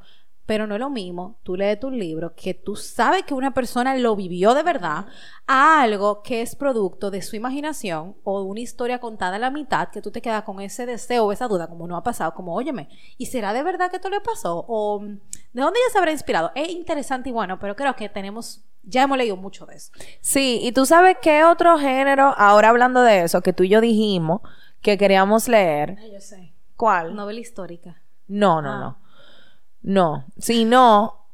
pero 0.47 0.65
no 0.65 0.75
es 0.75 0.79
lo 0.79 0.89
mismo. 0.89 1.37
Tú 1.43 1.55
lees 1.55 1.79
tu 1.79 1.91
libro 1.91 2.33
que 2.33 2.53
tú 2.53 2.75
sabes 2.75 3.23
que 3.23 3.33
una 3.33 3.53
persona 3.53 3.95
lo 3.95 4.15
vivió 4.15 4.53
de 4.53 4.63
verdad 4.63 5.05
a 5.45 5.81
algo 5.81 6.23
que 6.23 6.41
es 6.41 6.55
producto 6.55 7.11
de 7.11 7.21
su 7.21 7.35
imaginación 7.35 8.15
o 8.23 8.41
una 8.43 8.61
historia 8.61 8.99
contada 8.99 9.35
a 9.35 9.39
la 9.39 9.51
mitad 9.51 9.89
que 9.89 10.01
tú 10.01 10.09
te 10.09 10.21
quedas 10.21 10.43
con 10.43 10.61
ese 10.61 10.85
deseo 10.85 11.25
o 11.25 11.31
esa 11.33 11.49
duda, 11.49 11.67
como 11.67 11.85
no 11.85 11.97
ha 11.97 12.03
pasado, 12.03 12.33
como, 12.33 12.55
óyeme, 12.55 12.87
¿y 13.17 13.25
será 13.27 13.51
de 13.51 13.61
verdad 13.61 13.89
que 13.91 13.97
esto 13.97 14.09
le 14.09 14.21
pasó? 14.21 14.65
¿O 14.67 15.01
de 15.03 15.61
dónde 15.61 15.79
ella 15.79 15.91
se 15.91 15.97
habrá 15.97 16.11
inspirado? 16.11 16.51
Es 16.55 16.69
interesante 16.69 17.29
y 17.29 17.33
bueno, 17.33 17.59
pero 17.59 17.75
creo 17.75 17.93
que 17.97 18.07
tenemos, 18.07 18.63
ya 18.83 19.03
hemos 19.03 19.17
leído 19.17 19.35
mucho 19.35 19.65
de 19.65 19.75
eso. 19.75 19.91
Sí, 20.21 20.61
y 20.63 20.71
tú 20.71 20.85
sabes 20.85 21.17
qué 21.21 21.43
otro 21.43 21.77
género, 21.77 22.33
ahora 22.37 22.69
hablando 22.69 23.01
de 23.01 23.23
eso, 23.23 23.41
que 23.41 23.51
tú 23.51 23.63
y 23.63 23.69
yo 23.69 23.81
dijimos 23.81 24.39
que 24.81 24.97
queríamos 24.97 25.49
leer. 25.49 25.97
Ay, 25.99 26.13
yo 26.13 26.21
sé. 26.21 26.53
¿Cuál? 26.77 27.15
Novela 27.15 27.39
histórica. 27.39 28.01
No, 28.27 28.61
no, 28.61 28.69
Ah. 28.71 28.79
no. 28.79 28.97
No. 29.81 30.25
Si 30.37 30.65
no, 30.65 31.27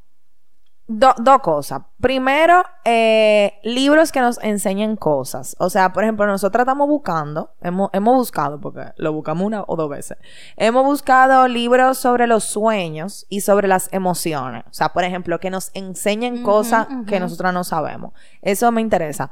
do- 0.86 1.14
dos 1.18 1.38
cosas. 1.40 1.80
Primero, 2.00 2.62
eh, 2.84 3.54
libros 3.64 4.12
que 4.12 4.20
nos 4.20 4.38
enseñen 4.42 4.96
cosas. 4.96 5.56
O 5.58 5.70
sea, 5.70 5.92
por 5.92 6.04
ejemplo, 6.04 6.26
nosotros 6.26 6.60
estamos 6.62 6.86
buscando, 6.88 7.54
hemos, 7.62 7.88
hemos 7.94 8.14
buscado, 8.16 8.60
porque 8.60 8.92
lo 8.96 9.12
buscamos 9.12 9.46
una 9.46 9.64
o 9.66 9.76
dos 9.76 9.88
veces, 9.88 10.18
hemos 10.56 10.84
buscado 10.84 11.48
libros 11.48 11.98
sobre 11.98 12.26
los 12.26 12.44
sueños 12.44 13.26
y 13.28 13.40
sobre 13.40 13.66
las 13.66 13.92
emociones. 13.92 14.64
O 14.70 14.74
sea, 14.74 14.90
por 14.90 15.04
ejemplo, 15.04 15.40
que 15.40 15.50
nos 15.50 15.70
enseñen 15.74 16.42
cosas 16.42 16.86
que 17.06 17.18
nosotros 17.18 17.52
no 17.52 17.64
sabemos. 17.64 18.12
Eso 18.42 18.70
me 18.70 18.82
interesa. 18.82 19.30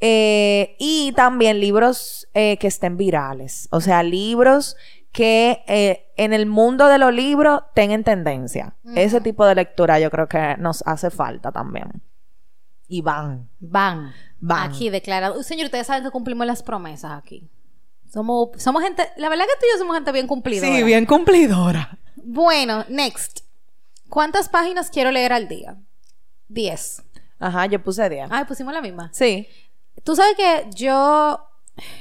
Eh, 0.00 0.76
y 0.78 1.12
también 1.12 1.60
libros 1.60 2.28
eh, 2.34 2.56
que 2.58 2.66
estén 2.68 2.96
virales. 2.96 3.68
O 3.72 3.80
sea, 3.80 4.02
libros 4.02 4.76
que 5.12 5.64
eh, 5.66 6.12
en 6.16 6.32
el 6.32 6.46
mundo 6.46 6.86
de 6.86 6.98
los 6.98 7.12
libros 7.12 7.62
tengan 7.74 8.04
tendencia. 8.04 8.76
Ese 8.94 9.20
tipo 9.20 9.44
de 9.44 9.54
lectura 9.54 9.98
yo 9.98 10.10
creo 10.10 10.28
que 10.28 10.56
nos 10.58 10.82
hace 10.86 11.10
falta 11.10 11.50
también. 11.50 12.02
Y 12.88 13.02
van. 13.02 13.48
Van. 13.58 14.12
Van. 14.40 14.70
Aquí 14.70 14.90
declarado. 14.90 15.42
Señor, 15.42 15.66
ustedes 15.66 15.86
saben 15.86 16.02
que 16.02 16.10
cumplimos 16.10 16.46
las 16.46 16.62
promesas 16.62 17.12
aquí. 17.12 17.50
Somos, 18.12 18.50
somos 18.56 18.82
gente, 18.82 19.08
la 19.16 19.28
verdad 19.28 19.44
que 19.44 19.60
tú 19.60 19.66
y 19.66 19.72
yo 19.72 19.78
somos 19.78 19.94
gente 19.94 20.10
bien 20.10 20.26
cumplidora. 20.26 21.06
cumplidora. 21.06 21.98
Bueno, 22.16 22.84
next. 22.88 23.40
¿Cuántas 24.08 24.48
páginas 24.48 24.90
quiero 24.90 25.12
leer 25.12 25.32
al 25.32 25.46
día? 25.46 25.76
Diez. 26.48 27.02
Ajá, 27.38 27.66
yo 27.66 27.82
puse 27.82 28.08
10. 28.08 28.28
Ay, 28.30 28.44
pusimos 28.44 28.74
la 28.74 28.82
misma. 28.82 29.10
Sí. 29.12 29.46
Tú 30.02 30.16
sabes 30.16 30.34
que 30.36 30.68
yo, 30.74 31.40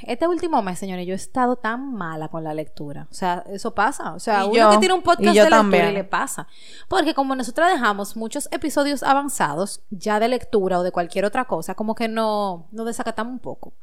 este 0.03 0.27
último 0.27 0.61
mes, 0.61 0.79
señores, 0.79 1.05
yo 1.05 1.13
he 1.13 1.15
estado 1.15 1.55
tan 1.55 1.93
mala 1.93 2.27
con 2.27 2.43
la 2.43 2.53
lectura. 2.53 3.07
O 3.11 3.13
sea, 3.13 3.43
eso 3.49 3.73
pasa. 3.73 4.13
O 4.13 4.19
sea, 4.19 4.43
Y 4.45 4.47
uno 4.47 4.55
yo. 4.55 4.69
que 4.71 4.77
tiene 4.77 4.93
un 4.93 5.01
podcast 5.01 5.35
de 5.35 5.49
lectura 5.49 5.89
y 5.89 5.93
le 5.93 6.03
pasa. 6.03 6.47
Porque 6.87 7.13
como 7.13 7.35
nosotros 7.35 7.67
dejamos 7.67 8.15
muchos 8.15 8.47
episodios 8.51 9.03
avanzados, 9.03 9.81
ya 9.89 10.19
de 10.19 10.27
lectura 10.27 10.79
o 10.79 10.83
de 10.83 10.91
cualquier 10.91 11.25
otra 11.25 11.45
cosa, 11.45 11.75
como 11.75 11.95
que 11.95 12.07
no, 12.07 12.67
nos 12.71 12.85
desacatamos 12.85 13.33
un 13.33 13.39
poco. 13.39 13.73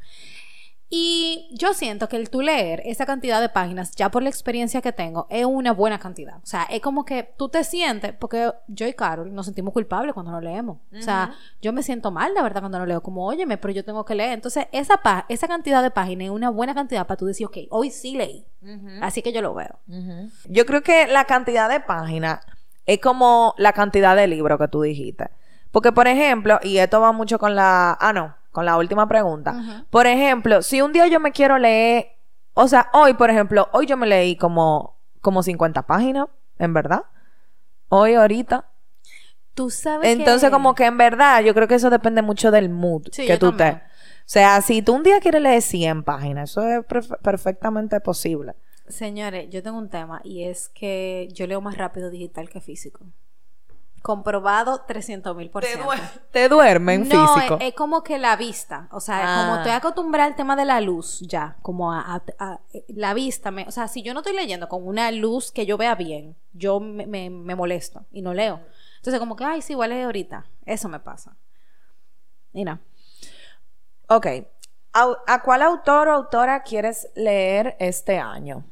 Y 0.88 1.48
yo 1.52 1.74
siento 1.74 2.08
que 2.08 2.16
el 2.16 2.30
tú 2.30 2.42
leer 2.42 2.80
esa 2.84 3.06
cantidad 3.06 3.40
de 3.40 3.48
páginas, 3.48 3.90
ya 3.96 4.08
por 4.08 4.22
la 4.22 4.28
experiencia 4.28 4.80
que 4.80 4.92
tengo, 4.92 5.26
es 5.30 5.44
una 5.44 5.72
buena 5.72 5.98
cantidad. 5.98 6.36
O 6.36 6.46
sea, 6.46 6.62
es 6.70 6.80
como 6.80 7.04
que 7.04 7.24
tú 7.36 7.48
te 7.48 7.64
sientes, 7.64 8.12
porque 8.12 8.52
yo 8.68 8.86
y 8.86 8.92
Carol 8.94 9.34
nos 9.34 9.46
sentimos 9.46 9.72
culpables 9.74 10.14
cuando 10.14 10.30
no 10.30 10.40
leemos. 10.40 10.76
O 10.96 11.02
sea, 11.02 11.34
yo 11.60 11.72
me 11.72 11.82
siento 11.82 12.12
mal, 12.12 12.32
la 12.34 12.42
verdad, 12.42 12.60
cuando 12.60 12.78
no 12.78 12.86
leo, 12.86 13.02
como, 13.02 13.26
óyeme, 13.26 13.58
pero 13.58 13.74
yo 13.74 13.84
tengo 13.84 14.04
que 14.04 14.14
leer. 14.14 14.30
Entonces, 14.32 14.66
esa, 14.70 14.98
pa- 14.98 15.26
esa 15.28 15.48
cantidad 15.48 15.82
de 15.82 15.90
páginas 15.90 16.26
es 16.26 16.30
una 16.30 16.50
buena 16.50 16.72
cantidad 16.74 17.04
para 17.04 17.18
tú 17.18 17.26
decir, 17.26 17.46
ok, 17.46 17.56
hoy 17.70 17.90
sí 17.90 18.14
leí. 18.16 18.46
Así 19.02 19.22
que 19.22 19.32
yo 19.32 19.42
lo 19.42 19.54
veo. 19.54 19.78
Yo 20.48 20.66
creo 20.66 20.82
que 20.82 21.08
la 21.08 21.24
cantidad 21.24 21.68
de 21.68 21.80
páginas 21.80 22.40
es 22.86 23.00
como 23.00 23.54
la 23.58 23.72
cantidad 23.72 24.14
de 24.14 24.28
libros 24.28 24.56
que 24.58 24.68
tú 24.68 24.82
dijiste. 24.82 25.30
Porque, 25.72 25.90
por 25.90 26.06
ejemplo, 26.06 26.58
y 26.62 26.78
esto 26.78 27.00
va 27.00 27.10
mucho 27.12 27.38
con 27.40 27.54
la... 27.56 27.98
Ah, 28.00 28.12
no, 28.12 28.34
con 28.56 28.64
la 28.64 28.78
última 28.78 29.06
pregunta. 29.06 29.84
Por 29.90 30.06
ejemplo, 30.06 30.62
si 30.62 30.80
un 30.80 30.92
día 30.94 31.06
yo 31.08 31.20
me 31.20 31.30
quiero 31.30 31.58
leer... 31.58 32.06
O 32.54 32.66
sea, 32.68 32.88
hoy, 32.94 33.12
por 33.12 33.28
ejemplo, 33.28 33.68
hoy 33.74 33.84
yo 33.84 33.98
me 33.98 34.06
leí 34.06 34.34
como, 34.36 34.96
como 35.20 35.42
50 35.42 35.82
páginas, 35.82 36.26
en 36.58 36.72
verdad. 36.72 37.02
Hoy, 37.90 38.14
ahorita. 38.14 38.64
Tú 39.52 39.68
sabes 39.68 40.08
Entonces, 40.08 40.48
que- 40.48 40.52
como 40.52 40.74
que 40.74 40.86
en 40.86 40.96
verdad, 40.96 41.42
yo 41.42 41.52
creo 41.52 41.68
que 41.68 41.74
eso 41.74 41.90
depende 41.90 42.22
mucho 42.22 42.50
del 42.50 42.70
mood 42.70 43.08
Sí, 43.12 43.26
que 43.26 43.36
tú 43.36 43.52
te. 43.52 43.58
también. 43.58 43.82
O 43.86 44.24
sea, 44.24 44.60
si 44.62 44.80
tú 44.80 44.94
un 44.94 45.02
día 45.02 45.20
quieres 45.20 45.42
leer 45.42 45.60
100 45.60 46.02
páginas, 46.02 46.50
eso 46.50 46.66
es 46.66 46.78
perfe- 46.80 47.18
perfectamente 47.20 48.00
posible. 48.00 48.54
Señores, 48.88 49.48
yo 49.50 49.62
tengo 49.62 49.76
un 49.76 49.90
tema 49.90 50.22
y 50.24 50.44
es 50.44 50.70
que 50.70 51.28
yo 51.34 51.46
leo 51.46 51.60
más 51.60 51.76
rápido 51.76 52.08
digital 52.08 52.48
que 52.48 52.60
físico. 52.62 53.04
Comprobado 54.06 54.82
300 54.86 55.34
mil 55.34 55.50
por 55.50 55.64
ciento. 55.64 55.84
Te 56.30 56.48
duerme 56.48 56.94
en 56.94 57.08
No, 57.08 57.26
físico. 57.34 57.56
Es, 57.60 57.68
es 57.70 57.74
como 57.74 58.04
que 58.04 58.18
la 58.18 58.36
vista, 58.36 58.86
o 58.92 59.00
sea, 59.00 59.18
Ah. 59.24 59.40
como 59.42 59.56
estoy 59.56 59.72
acostumbrada 59.72 60.28
al 60.28 60.36
tema 60.36 60.54
de 60.54 60.64
la 60.64 60.80
luz 60.80 61.18
ya, 61.22 61.56
como 61.60 61.92
a, 61.92 62.00
a- 62.14 62.22
a- 62.38 62.60
la 62.86 63.14
vista, 63.14 63.50
me, 63.50 63.64
o 63.66 63.72
sea, 63.72 63.88
si 63.88 64.02
yo 64.04 64.14
no 64.14 64.20
estoy 64.20 64.36
leyendo 64.36 64.68
con 64.68 64.86
una 64.86 65.10
luz 65.10 65.50
que 65.50 65.66
yo 65.66 65.76
vea 65.76 65.96
bien, 65.96 66.36
yo 66.52 66.78
me, 66.78 67.04
me- 67.08 67.30
me 67.30 67.56
molesto 67.56 68.06
y 68.12 68.22
no 68.22 68.32
leo. 68.32 68.60
Entonces 68.98 69.18
como 69.18 69.34
que, 69.34 69.44
ay, 69.44 69.60
sí, 69.60 69.72
igual 69.72 69.90
es 69.90 70.04
ahorita. 70.04 70.46
Eso 70.64 70.88
me 70.88 71.00
pasa. 71.00 71.36
Mira, 72.52 72.78
Ok. 74.08 74.26
¿A 74.92 75.42
cuál 75.42 75.62
autor 75.62 76.06
o 76.08 76.12
autora 76.12 76.62
quieres 76.62 77.08
leer 77.16 77.76
este 77.80 78.18
año? 78.18 78.64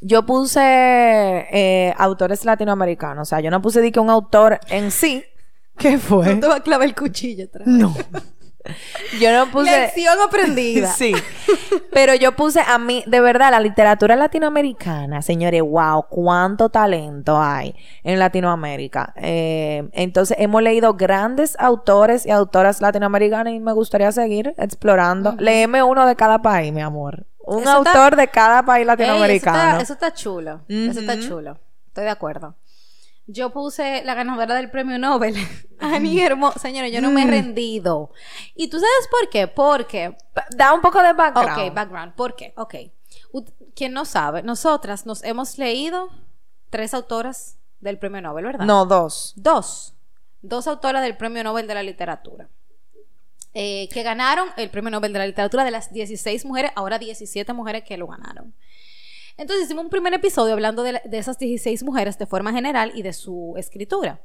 Yo 0.00 0.24
puse 0.24 0.60
eh, 0.62 1.94
autores 1.96 2.44
latinoamericanos. 2.44 3.28
O 3.28 3.28
sea, 3.28 3.40
yo 3.40 3.50
no 3.50 3.60
puse 3.60 3.80
de 3.80 3.92
que 3.92 4.00
un 4.00 4.10
autor 4.10 4.60
en 4.68 4.90
sí. 4.90 5.24
¿Qué 5.76 5.98
fue? 5.98 6.34
va 6.40 6.56
a 6.56 6.60
clavar 6.60 6.86
el 6.86 6.94
cuchillo 6.94 7.44
atrás. 7.44 7.66
No. 7.66 7.94
Yo 9.20 9.32
no 9.32 9.50
puse. 9.50 9.70
Lección 9.70 10.20
aprendida. 10.20 10.88
Sí. 10.98 11.14
Pero 11.92 12.14
yo 12.14 12.32
puse 12.32 12.60
a 12.60 12.76
mí, 12.78 13.04
de 13.06 13.20
verdad, 13.20 13.50
la 13.50 13.60
literatura 13.60 14.16
latinoamericana, 14.16 15.22
señores, 15.22 15.62
wow, 15.62 16.06
cuánto 16.08 16.68
talento 16.68 17.40
hay 17.40 17.74
en 18.02 18.18
Latinoamérica. 18.18 19.14
Eh, 19.16 19.88
entonces, 19.92 20.36
hemos 20.40 20.62
leído 20.62 20.94
grandes 20.94 21.56
autores 21.58 22.26
y 22.26 22.30
autoras 22.30 22.80
latinoamericanas 22.80 23.52
y 23.54 23.60
me 23.60 23.72
gustaría 23.72 24.10
seguir 24.12 24.54
explorando. 24.58 25.34
Léeme 25.38 25.82
uno 25.82 26.04
de 26.06 26.16
cada 26.16 26.42
país, 26.42 26.72
mi 26.72 26.80
amor. 26.80 27.26
Un 27.50 27.62
Eso 27.62 27.78
está- 27.78 27.90
autor 27.92 28.16
de 28.16 28.28
cada 28.28 28.62
país 28.64 28.80
Ey, 28.82 28.86
latinoamericano. 28.86 29.58
eso, 29.58 29.66
está, 29.68 29.82
eso 29.82 29.92
está 29.94 30.14
chulo. 30.14 30.60
Eso 30.68 31.00
está 31.00 31.18
chulo. 31.18 31.58
Estoy 31.88 32.04
de 32.04 32.10
acuerdo. 32.10 32.56
Yo 33.26 33.50
puse 33.50 34.02
la 34.04 34.14
ganadora 34.14 34.54
del 34.54 34.70
premio 34.70 34.98
Nobel, 34.98 35.34
Annie 35.80 36.22
Hermoso. 36.22 36.58
Señores, 36.58 36.92
yo 36.92 37.00
no 37.00 37.10
Mm. 37.10 37.14
me 37.14 37.22
he 37.24 37.26
rendido. 37.26 38.10
¿Y 38.54 38.68
tú 38.68 38.78
sabes 38.78 39.08
por 39.10 39.28
qué? 39.30 39.46
Porque. 39.48 40.16
Da 40.56 40.72
un 40.72 40.80
poco 40.80 41.02
de 41.02 41.12
background. 41.12 41.58
Ok, 41.68 41.74
background. 41.74 42.14
¿Por 42.14 42.36
qué? 42.36 42.52
Ok. 42.56 42.74
Quien 43.74 43.92
no 43.92 44.04
sabe, 44.04 44.42
nosotras 44.42 45.06
nos 45.06 45.22
hemos 45.24 45.56
leído 45.58 46.08
tres 46.70 46.94
autoras 46.94 47.58
del 47.80 47.98
premio 47.98 48.20
Nobel, 48.22 48.44
¿verdad? 48.44 48.64
No, 48.66 48.86
dos. 48.86 49.34
Dos. 49.36 49.94
Dos 50.40 50.66
autoras 50.66 51.02
del 51.02 51.16
premio 51.16 51.44
Nobel 51.44 51.66
de 51.66 51.74
la 51.74 51.82
literatura. 51.82 52.48
Eh, 53.54 53.88
que 53.92 54.02
ganaron 54.02 54.48
el 54.56 54.68
premio 54.70 54.90
Nobel 54.90 55.12
de 55.12 55.18
la 55.20 55.26
literatura 55.26 55.64
de 55.64 55.70
las 55.70 55.92
16 55.92 56.44
mujeres, 56.44 56.70
ahora 56.76 56.98
17 56.98 57.52
mujeres 57.54 57.82
que 57.84 57.96
lo 57.96 58.06
ganaron. 58.06 58.52
Entonces 59.36 59.64
hicimos 59.66 59.84
un 59.84 59.90
primer 59.90 60.12
episodio 60.14 60.52
hablando 60.52 60.82
de, 60.82 60.92
la- 60.92 61.02
de 61.04 61.18
esas 61.18 61.38
16 61.38 61.82
mujeres 61.84 62.18
de 62.18 62.26
forma 62.26 62.52
general 62.52 62.92
y 62.94 63.02
de 63.02 63.12
su 63.12 63.54
escritura. 63.56 64.20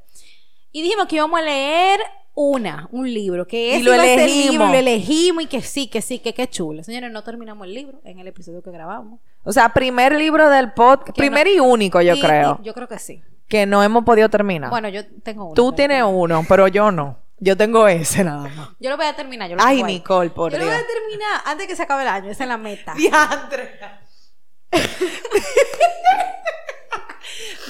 Y 0.72 0.82
dijimos 0.82 1.06
que 1.06 1.16
íbamos 1.16 1.38
a 1.38 1.42
leer 1.42 2.00
una, 2.34 2.88
un 2.90 3.12
libro, 3.12 3.46
que 3.46 3.68
Y 3.68 3.70
ese 3.74 3.82
lo 3.84 3.94
elegimos. 3.94 4.50
libro, 4.52 4.66
lo 4.68 4.74
elegimos 4.74 5.44
y 5.44 5.46
que 5.46 5.62
sí, 5.62 5.86
que 5.86 6.02
sí, 6.02 6.18
que 6.18 6.34
qué 6.34 6.48
chulo. 6.48 6.82
Señores, 6.82 7.12
no 7.12 7.22
terminamos 7.22 7.66
el 7.66 7.74
libro 7.74 8.00
en 8.04 8.18
el 8.18 8.26
episodio 8.26 8.60
que 8.60 8.72
grabamos. 8.72 9.20
O 9.44 9.52
sea, 9.52 9.68
primer 9.72 10.14
libro 10.16 10.50
del 10.50 10.72
podcast, 10.72 11.16
primer 11.16 11.46
y 11.46 11.60
único, 11.60 12.00
yo 12.02 12.14
Y- 12.14 12.20
creo, 12.20 12.58
y 12.60 12.66
yo 12.66 12.74
creo 12.74 12.88
que 12.88 12.98
sí. 12.98 13.22
que 13.46 13.66
no 13.66 13.82
hemos 13.84 14.04
podido 14.04 14.28
terminar. 14.28 14.68
Bueno, 14.70 14.88
yo 14.88 15.02
tengo 15.22 15.44
uno. 15.44 15.54
Tú 15.54 15.70
tienes 15.72 16.02
uno, 16.04 16.44
pero 16.48 16.66
yo 16.66 16.90
no. 16.90 17.18
Yo 17.38 17.56
tengo 17.56 17.86
ese 17.88 18.24
nada 18.24 18.48
más. 18.48 18.70
Yo 18.78 18.90
lo 18.90 18.96
voy 18.96 19.06
a 19.06 19.16
terminar. 19.16 19.50
Yo 19.50 19.56
lo 19.56 19.62
Ay. 19.64 19.82
Nicole, 19.82 20.30
por 20.30 20.52
Yo 20.52 20.58
lo 20.58 20.64
voy 20.64 20.74
a 20.74 20.86
terminar 20.86 21.42
antes 21.44 21.66
que 21.66 21.76
se 21.76 21.82
acabe 21.82 22.02
el 22.02 22.08
año. 22.08 22.30
Esa 22.30 22.44
es 22.44 22.48
la 22.48 22.56
meta. 22.56 22.94
Diantre. 22.96 23.78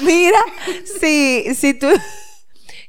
Mira, 0.02 0.38
si, 1.00 1.54
si 1.54 1.74
tú, 1.74 1.88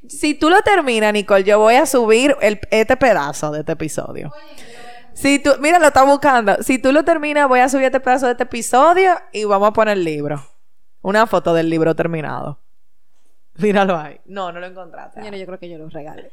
si 0.07 0.33
tú 0.33 0.49
lo 0.49 0.61
terminas, 0.61 1.13
Nicole, 1.13 1.43
yo 1.43 1.59
voy 1.59 1.75
a 1.75 1.85
subir 1.85 2.35
el, 2.41 2.59
este 2.71 2.97
pedazo 2.97 3.51
de 3.51 3.59
este 3.61 3.73
episodio. 3.73 4.33
Si 5.13 5.39
tú, 5.39 5.51
mira, 5.59 5.79
lo 5.79 5.87
está 5.87 6.03
buscando. 6.03 6.61
Si 6.61 6.77
tú 6.77 6.91
lo 6.91 7.05
terminas, 7.05 7.47
voy 7.47 7.61
a 7.61 7.69
subir 7.69 7.85
este 7.85 8.01
pedazo 8.01 8.25
de 8.25 8.33
este 8.33 8.43
episodio 8.43 9.15
y 9.31 9.45
vamos 9.45 9.69
a 9.69 9.73
poner 9.73 9.97
el 9.97 10.03
libro. 10.03 10.45
Una 11.01 11.25
foto 11.25 11.53
del 11.53 11.69
libro 11.69 11.95
terminado. 11.95 12.64
Míralo 13.57 13.97
ahí. 13.97 14.19
No, 14.25 14.51
no 14.51 14.59
lo 14.59 14.65
encontraste. 14.67 15.19
Señores, 15.19 15.39
yo 15.39 15.45
creo 15.45 15.59
que 15.59 15.69
yo 15.69 15.77
lo 15.77 15.89
regalé. 15.89 16.29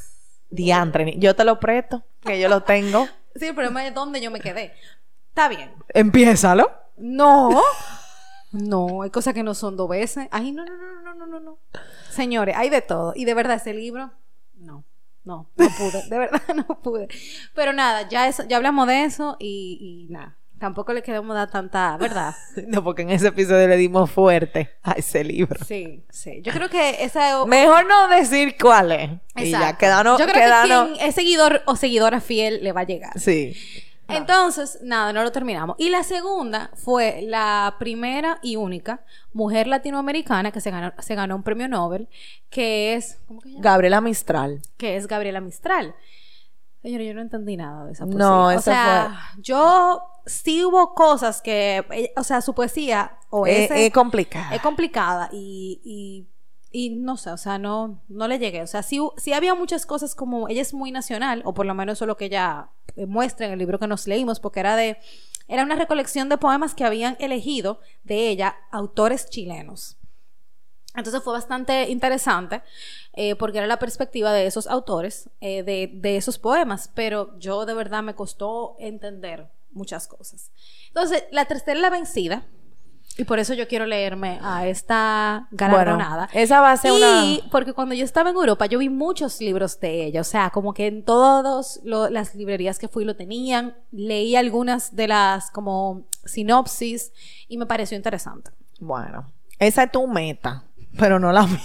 Diantre, 0.50 1.18
yo 1.18 1.34
te 1.34 1.44
lo 1.44 1.58
presto, 1.58 2.04
que 2.20 2.38
yo 2.38 2.48
lo 2.48 2.62
tengo. 2.62 3.06
Sí, 3.36 3.46
el 3.46 3.54
problema 3.56 3.84
es 3.84 3.92
dónde 3.92 4.20
yo 4.20 4.30
me 4.30 4.38
quedé. 4.38 4.72
Está 5.30 5.48
bien. 5.48 5.72
Empiézalo. 5.88 6.70
No. 6.96 7.60
No, 8.52 9.02
hay 9.02 9.10
cosas 9.10 9.34
que 9.34 9.42
no 9.42 9.54
son 9.54 9.76
dos 9.76 9.88
veces. 9.88 10.28
Ay, 10.30 10.52
no, 10.52 10.64
no, 10.64 10.76
no, 10.76 11.02
no, 11.02 11.14
no, 11.14 11.26
no, 11.26 11.40
no. 11.40 11.58
Señores, 12.10 12.54
hay 12.56 12.70
de 12.70 12.80
todo. 12.80 13.12
Y 13.16 13.24
de 13.24 13.34
verdad, 13.34 13.56
ese 13.56 13.74
libro, 13.74 14.12
no. 14.54 14.84
No, 15.24 15.50
no 15.56 15.68
pude. 15.76 16.08
De 16.08 16.16
verdad, 16.16 16.42
no 16.54 16.80
pude. 16.80 17.08
Pero 17.56 17.72
nada, 17.72 18.08
ya, 18.08 18.28
eso, 18.28 18.44
ya 18.44 18.58
hablamos 18.58 18.86
de 18.86 19.02
eso 19.02 19.36
y, 19.40 20.06
y 20.06 20.12
nada. 20.12 20.36
Tampoco 20.58 20.92
le 20.92 21.02
queremos 21.02 21.34
dar 21.34 21.50
tanta, 21.50 21.96
¿verdad? 21.96 22.34
No, 22.68 22.82
porque 22.82 23.02
en 23.02 23.10
ese 23.10 23.28
episodio 23.28 23.66
le 23.68 23.76
dimos 23.76 24.10
fuerte 24.10 24.70
a 24.82 24.92
ese 24.92 25.22
libro. 25.24 25.62
Sí, 25.64 26.04
sí. 26.10 26.40
Yo 26.42 26.52
creo 26.52 26.68
que 26.70 27.02
esa 27.04 27.44
Mejor 27.44 27.86
no 27.86 28.08
decir 28.08 28.56
cuál 28.60 28.92
es. 28.92 29.10
Y 29.36 29.50
ya, 29.50 29.58
Exacto. 29.58 29.78
quedanos, 29.78 30.18
Yo 30.18 30.26
creo 30.26 30.36
quedanos- 30.42 30.88
que 30.88 30.94
quien 30.94 31.08
es 31.08 31.14
seguidor 31.14 31.62
o 31.66 31.76
seguidora 31.76 32.20
fiel 32.20 32.62
le 32.62 32.72
va 32.72 32.82
a 32.82 32.84
llegar. 32.84 33.18
Sí. 33.18 33.54
Entonces, 34.08 34.78
nada, 34.82 35.12
no 35.14 35.22
lo 35.22 35.32
terminamos. 35.32 35.76
Y 35.78 35.88
la 35.88 36.02
segunda 36.02 36.70
fue 36.74 37.20
la 37.22 37.76
primera 37.78 38.38
y 38.42 38.56
única 38.56 39.00
mujer 39.32 39.66
latinoamericana 39.66 40.52
que 40.52 40.60
se 40.60 40.70
ganó, 40.70 40.92
se 40.98 41.14
ganó 41.14 41.36
un 41.36 41.42
premio 41.42 41.68
Nobel, 41.68 42.08
que 42.50 42.94
es. 42.94 43.18
Gabriela 43.58 44.00
Mistral. 44.02 44.60
Que 44.76 44.96
es 44.96 45.06
Gabriela 45.06 45.40
Mistral. 45.40 45.94
Señora, 46.84 47.02
yo 47.04 47.14
no 47.14 47.22
entendí 47.22 47.56
nada 47.56 47.86
de 47.86 47.92
esa 47.92 48.04
poesía. 48.04 48.18
No, 48.18 48.46
o 48.48 48.50
eso 48.50 48.60
sea, 48.60 49.18
yo 49.38 50.02
sí 50.26 50.62
hubo 50.66 50.92
cosas 50.94 51.40
que, 51.40 51.82
eh, 51.90 52.12
o 52.14 52.22
sea, 52.22 52.42
su 52.42 52.54
poesía 52.54 53.16
o 53.30 53.46
Es, 53.46 53.70
ese 53.70 53.86
es 53.86 53.92
complicada. 53.94 54.54
es 54.54 54.60
complicada 54.60 55.30
y, 55.32 55.80
y, 55.82 56.28
y 56.70 56.90
no 56.90 57.16
sé, 57.16 57.30
o 57.30 57.38
sea, 57.38 57.56
no, 57.56 58.02
no 58.08 58.28
le 58.28 58.38
llegué. 58.38 58.60
O 58.60 58.66
sea, 58.66 58.82
sí, 58.82 59.00
sí 59.16 59.32
había 59.32 59.54
muchas 59.54 59.86
cosas 59.86 60.14
como 60.14 60.46
ella 60.50 60.60
es 60.60 60.74
muy 60.74 60.90
nacional, 60.90 61.40
o 61.46 61.54
por 61.54 61.64
lo 61.64 61.72
menos 61.74 61.94
eso 61.94 62.04
es 62.04 62.08
lo 62.08 62.18
que 62.18 62.26
ella 62.26 62.68
eh, 62.96 63.06
muestra 63.06 63.46
en 63.46 63.52
el 63.52 63.58
libro 63.58 63.78
que 63.78 63.86
nos 63.86 64.06
leímos, 64.06 64.38
porque 64.38 64.60
era 64.60 64.76
de, 64.76 64.98
era 65.48 65.62
una 65.62 65.76
recolección 65.76 66.28
de 66.28 66.36
poemas 66.36 66.74
que 66.74 66.84
habían 66.84 67.16
elegido 67.18 67.80
de 68.02 68.28
ella 68.28 68.56
autores 68.70 69.30
chilenos. 69.30 69.96
Entonces 70.94 71.22
fue 71.22 71.32
bastante 71.32 71.90
interesante 71.90 72.62
eh, 73.14 73.34
porque 73.36 73.58
era 73.58 73.66
la 73.66 73.78
perspectiva 73.78 74.32
de 74.32 74.46
esos 74.46 74.66
autores, 74.66 75.28
eh, 75.40 75.62
de, 75.62 75.90
de 75.92 76.16
esos 76.16 76.38
poemas, 76.38 76.90
pero 76.94 77.38
yo 77.38 77.66
de 77.66 77.74
verdad 77.74 78.02
me 78.02 78.14
costó 78.14 78.76
entender 78.78 79.48
muchas 79.72 80.06
cosas. 80.06 80.50
Entonces, 80.88 81.24
la 81.32 81.46
tercera 81.46 81.72
es 81.74 81.80
la 81.82 81.90
vencida, 81.90 82.44
y 83.16 83.22
por 83.24 83.38
eso 83.38 83.54
yo 83.54 83.68
quiero 83.68 83.86
leerme 83.86 84.40
a 84.42 84.66
esta 84.66 85.46
galardonada. 85.52 86.26
Bueno, 86.32 86.40
esa 86.42 86.60
va 86.60 86.72
a 86.72 86.76
ser 86.76 86.90
y 86.92 86.96
una- 87.40 87.50
porque 87.50 87.72
cuando 87.72 87.94
yo 87.94 88.04
estaba 88.04 88.30
en 88.30 88.36
Europa, 88.36 88.66
yo 88.66 88.80
vi 88.80 88.88
muchos 88.88 89.40
libros 89.40 89.78
de 89.78 90.04
ella. 90.06 90.20
O 90.20 90.24
sea, 90.24 90.50
como 90.50 90.74
que 90.74 90.88
en 90.88 91.04
todas 91.04 91.80
las 91.84 92.34
librerías 92.34 92.78
que 92.80 92.88
fui 92.88 93.04
lo 93.04 93.14
tenían. 93.14 93.76
Leí 93.92 94.34
algunas 94.34 94.96
de 94.96 95.06
las 95.06 95.52
como 95.52 96.06
sinopsis 96.24 97.12
y 97.46 97.56
me 97.56 97.66
pareció 97.66 97.96
interesante. 97.96 98.50
Bueno, 98.80 99.30
esa 99.60 99.84
es 99.84 99.92
tu 99.92 100.08
meta, 100.08 100.64
pero 100.98 101.18
no 101.18 101.32
la 101.32 101.46
mía. 101.46 101.58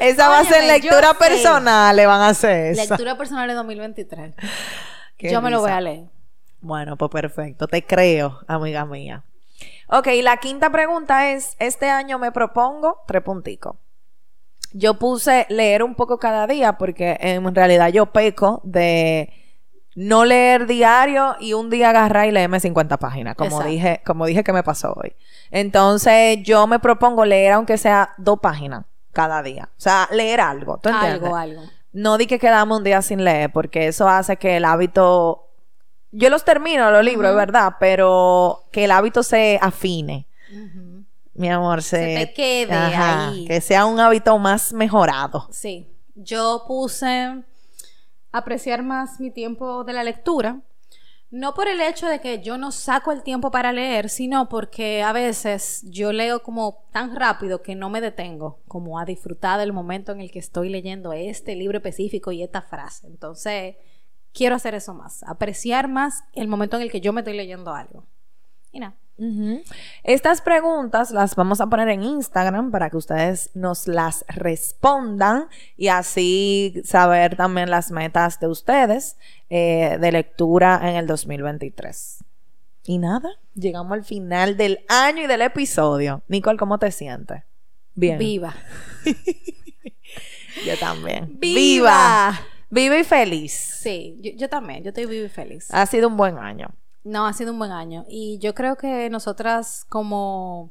esa 0.00 0.28
va 0.28 0.40
a 0.40 0.44
ser 0.44 0.64
lectura 0.64 1.14
personal, 1.14 1.94
le 1.94 2.06
van 2.06 2.20
a 2.20 2.28
hacer 2.28 2.72
esa. 2.72 2.94
Lectura 2.94 3.16
personal 3.16 3.48
de 3.48 3.54
2023. 3.54 4.34
Qué 5.16 5.30
yo 5.30 5.42
me 5.42 5.50
lo 5.50 5.60
voy 5.60 5.70
a 5.70 5.80
leer. 5.80 6.04
Bueno, 6.60 6.96
pues 6.96 7.10
perfecto, 7.10 7.68
te 7.68 7.84
creo, 7.84 8.40
amiga 8.46 8.84
mía. 8.84 9.24
Ok, 9.88 10.08
la 10.22 10.36
quinta 10.36 10.70
pregunta 10.70 11.30
es, 11.32 11.56
este 11.58 11.88
año 11.88 12.18
me 12.18 12.32
propongo 12.32 13.02
tres 13.06 13.22
punticos. 13.22 13.76
Yo 14.72 14.98
puse 14.98 15.46
leer 15.48 15.82
un 15.82 15.96
poco 15.96 16.18
cada 16.18 16.46
día 16.46 16.74
porque 16.74 17.16
en 17.20 17.52
realidad 17.54 17.88
yo 17.88 18.06
peco 18.06 18.60
de 18.62 19.32
no 19.94 20.24
leer 20.24 20.66
diario 20.66 21.36
y 21.40 21.52
un 21.52 21.68
día 21.70 21.90
agarrar 21.90 22.26
y 22.28 22.30
leerme 22.30 22.60
50 22.60 22.96
páginas, 22.98 23.34
como 23.34 23.50
Exacto. 23.50 23.68
dije, 23.68 24.02
como 24.04 24.26
dije 24.26 24.44
que 24.44 24.52
me 24.52 24.62
pasó 24.62 24.92
hoy. 24.92 25.14
Entonces, 25.50 26.38
yo 26.42 26.66
me 26.66 26.78
propongo 26.78 27.24
leer 27.24 27.52
aunque 27.52 27.76
sea 27.76 28.14
dos 28.18 28.38
páginas 28.40 28.84
cada 29.12 29.42
día. 29.42 29.68
O 29.76 29.80
sea, 29.80 30.08
leer 30.12 30.40
algo, 30.40 30.78
¿tú 30.78 30.88
entiendes? 30.88 31.22
Algo, 31.22 31.36
algo. 31.36 31.62
No 31.92 32.18
di 32.18 32.26
que 32.26 32.38
quedamos 32.38 32.78
un 32.78 32.84
día 32.84 33.02
sin 33.02 33.24
leer, 33.24 33.50
porque 33.52 33.88
eso 33.88 34.08
hace 34.08 34.36
que 34.36 34.56
el 34.58 34.64
hábito. 34.64 35.48
Yo 36.12 36.30
los 36.30 36.44
termino 36.44 36.90
los 36.90 37.04
libros, 37.04 37.30
es 37.30 37.36
verdad, 37.36 37.74
pero 37.80 38.64
que 38.70 38.84
el 38.84 38.92
hábito 38.92 39.22
se 39.22 39.58
afine. 39.60 40.26
mi 41.34 41.48
amor, 41.48 41.82
se, 41.82 41.96
Se 41.96 42.26
te 42.26 42.32
quede 42.32 42.72
Ajá, 42.74 43.28
ahí. 43.30 43.44
Que 43.46 43.60
sea 43.60 43.86
un 43.86 43.98
hábito 43.98 44.38
más 44.38 44.72
mejorado. 44.72 45.48
Sí, 45.50 45.88
yo 46.14 46.64
puse 46.66 47.42
apreciar 48.32 48.82
más 48.82 49.20
mi 49.20 49.30
tiempo 49.30 49.84
de 49.84 49.92
la 49.92 50.04
lectura. 50.04 50.62
No 51.30 51.54
por 51.54 51.68
el 51.68 51.80
hecho 51.80 52.08
de 52.08 52.20
que 52.20 52.42
yo 52.42 52.58
no 52.58 52.72
saco 52.72 53.12
el 53.12 53.22
tiempo 53.22 53.52
para 53.52 53.72
leer, 53.72 54.08
sino 54.08 54.48
porque 54.48 55.02
a 55.02 55.12
veces 55.12 55.82
yo 55.84 56.12
leo 56.12 56.42
como 56.42 56.88
tan 56.90 57.14
rápido 57.14 57.62
que 57.62 57.76
no 57.76 57.88
me 57.88 58.00
detengo 58.00 58.58
como 58.66 58.98
a 58.98 59.04
disfrutar 59.04 59.60
del 59.60 59.72
momento 59.72 60.10
en 60.10 60.20
el 60.20 60.32
que 60.32 60.40
estoy 60.40 60.70
leyendo 60.70 61.12
este 61.12 61.54
libro 61.54 61.78
específico 61.78 62.32
y 62.32 62.42
esta 62.42 62.62
frase. 62.62 63.06
Entonces, 63.06 63.76
quiero 64.32 64.56
hacer 64.56 64.74
eso 64.74 64.92
más, 64.92 65.22
apreciar 65.22 65.86
más 65.86 66.24
el 66.32 66.48
momento 66.48 66.76
en 66.76 66.82
el 66.82 66.90
que 66.90 67.00
yo 67.00 67.12
me 67.12 67.20
estoy 67.20 67.36
leyendo 67.36 67.72
algo. 67.72 68.06
Y 68.72 68.80
nada. 68.80 68.96
Estas 70.02 70.40
preguntas 70.40 71.10
las 71.10 71.34
vamos 71.36 71.60
a 71.60 71.66
poner 71.66 71.88
en 71.88 72.02
Instagram 72.02 72.70
para 72.70 72.88
que 72.88 72.96
ustedes 72.96 73.50
nos 73.54 73.86
las 73.86 74.24
respondan 74.28 75.48
y 75.76 75.88
así 75.88 76.80
saber 76.84 77.36
también 77.36 77.70
las 77.70 77.90
metas 77.90 78.40
de 78.40 78.48
ustedes 78.48 79.16
eh, 79.50 79.98
de 80.00 80.12
lectura 80.12 80.80
en 80.82 80.96
el 80.96 81.06
2023. 81.06 82.24
Y 82.84 82.98
nada, 82.98 83.30
llegamos 83.54 83.92
al 83.92 84.04
final 84.04 84.56
del 84.56 84.80
año 84.88 85.24
y 85.24 85.26
del 85.26 85.42
episodio. 85.42 86.22
Nicole, 86.28 86.58
¿cómo 86.58 86.78
te 86.78 86.90
sientes? 86.90 87.42
Bien. 87.94 88.18
Viva. 88.18 88.54
Yo 90.66 90.78
también. 90.78 91.38
¡Viva! 91.38 92.40
Viva 92.70 92.98
y 92.98 93.04
feliz. 93.04 93.52
Sí, 93.52 94.16
yo, 94.20 94.30
yo 94.36 94.48
también, 94.48 94.84
yo 94.84 94.90
estoy 94.90 95.06
viva 95.06 95.26
y 95.26 95.28
feliz. 95.28 95.66
Ha 95.70 95.86
sido 95.86 96.06
un 96.06 96.16
buen 96.16 96.38
año. 96.38 96.68
No, 97.04 97.26
ha 97.26 97.32
sido 97.32 97.52
un 97.52 97.58
buen 97.58 97.72
año. 97.72 98.04
Y 98.08 98.38
yo 98.38 98.54
creo 98.54 98.76
que 98.76 99.08
nosotras 99.10 99.86
como... 99.88 100.70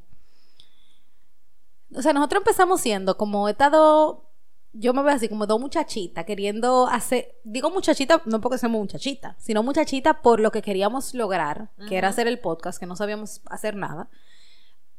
O 1.96 2.02
sea, 2.02 2.13
nosotros 2.13 2.42
empezamos 2.42 2.82
siendo 2.82 3.18
como 3.18 3.48
he 3.48 3.52
estado... 3.52 4.26
Yo 4.72 4.94
me 4.94 5.02
veo 5.02 5.15
así 5.15 5.28
como 5.28 5.48
dos 5.48 5.60
muchachitas 5.60 6.26
queriendo 6.26 6.88
hacer... 6.88 7.36
Digo 7.44 7.72
muchachita 7.72 8.22
no 8.26 8.39
porque 8.39 8.60
seamos 8.60 8.80
muchachitas, 8.80 9.36
sino 9.39 9.63
muchachita 9.63 10.22
por 10.22 10.39
lo 10.39 10.52
que 10.52 10.62
queríamos 10.62 11.15
lograr, 11.15 11.72
que 11.88 11.98
era 11.98 12.10
hacer 12.10 12.28
el 12.28 12.39
podcast, 12.39 12.80
que 12.80 12.86
no 12.86 12.96
sabíamos 12.96 13.42
hacer 13.48 13.76
nada. 13.76 14.10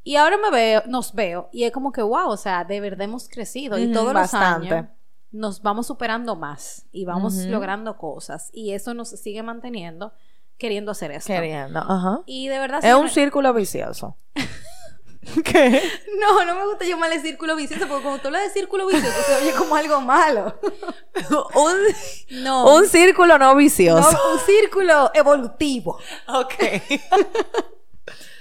Y 0.03 0.17
ahora 0.17 0.39
me 0.39 0.51
veo, 0.51 0.83
nos 0.89 1.15
veo, 1.15 1.49
y 1.53 1.65
es 1.65 1.73
como 1.73 1.93
que, 1.93 2.03
wow, 2.03 2.31
o 2.31 2.37
sea, 2.37 2.65
de 2.65 2.81
verdad 2.81 3.03
hemos 3.03 3.29
crecido. 3.29 3.79
y 3.79 3.93
todos 3.93 4.13
bastante. 4.13 4.69
los 4.69 4.73
años 4.73 4.91
nos 5.33 5.63
vamos 5.63 5.87
superando 5.87 6.35
más 6.37 6.87
y 6.93 7.05
vamos 7.05 7.35
logrando 7.45 7.97
cosas. 7.97 8.51
Y 8.53 8.73
eso 8.73 8.95
nos 8.95 9.11
sigue 9.11 9.43
manteniendo 9.43 10.13
queriendo 10.61 10.93
hacer 10.93 11.11
esto. 11.11 11.33
Queriendo. 11.33 11.81
Ajá. 11.81 12.21
Y 12.27 12.47
de 12.49 12.59
verdad... 12.61 12.85
Es 12.85 12.95
un 12.95 13.09
círculo 13.09 13.53
vicioso. 13.53 14.17
¿Qué? 15.45 15.83
No, 16.19 16.45
no 16.45 16.55
me 16.55 16.65
gusta 16.67 16.85
llamarle 16.87 17.21
círculo 17.21 17.55
vicioso 17.57 17.87
porque 17.89 18.03
como 18.05 18.19
tú 18.19 18.29
hablas 18.29 18.43
de 18.45 18.51
círculo 18.51 18.87
vicioso 18.87 19.17
se 19.27 19.35
oye 19.37 19.53
como 19.53 19.75
algo 19.77 20.01
malo. 20.01 20.59
un, 21.55 22.43
No. 22.43 22.75
un 22.77 22.87
círculo 22.87 23.37
no 23.39 23.47
no, 23.53 23.57
vicioso. 23.57 24.17
un 24.33 24.39
círculo 24.41 25.11
evolutivo. 25.15 25.99
Ok. 26.29 26.55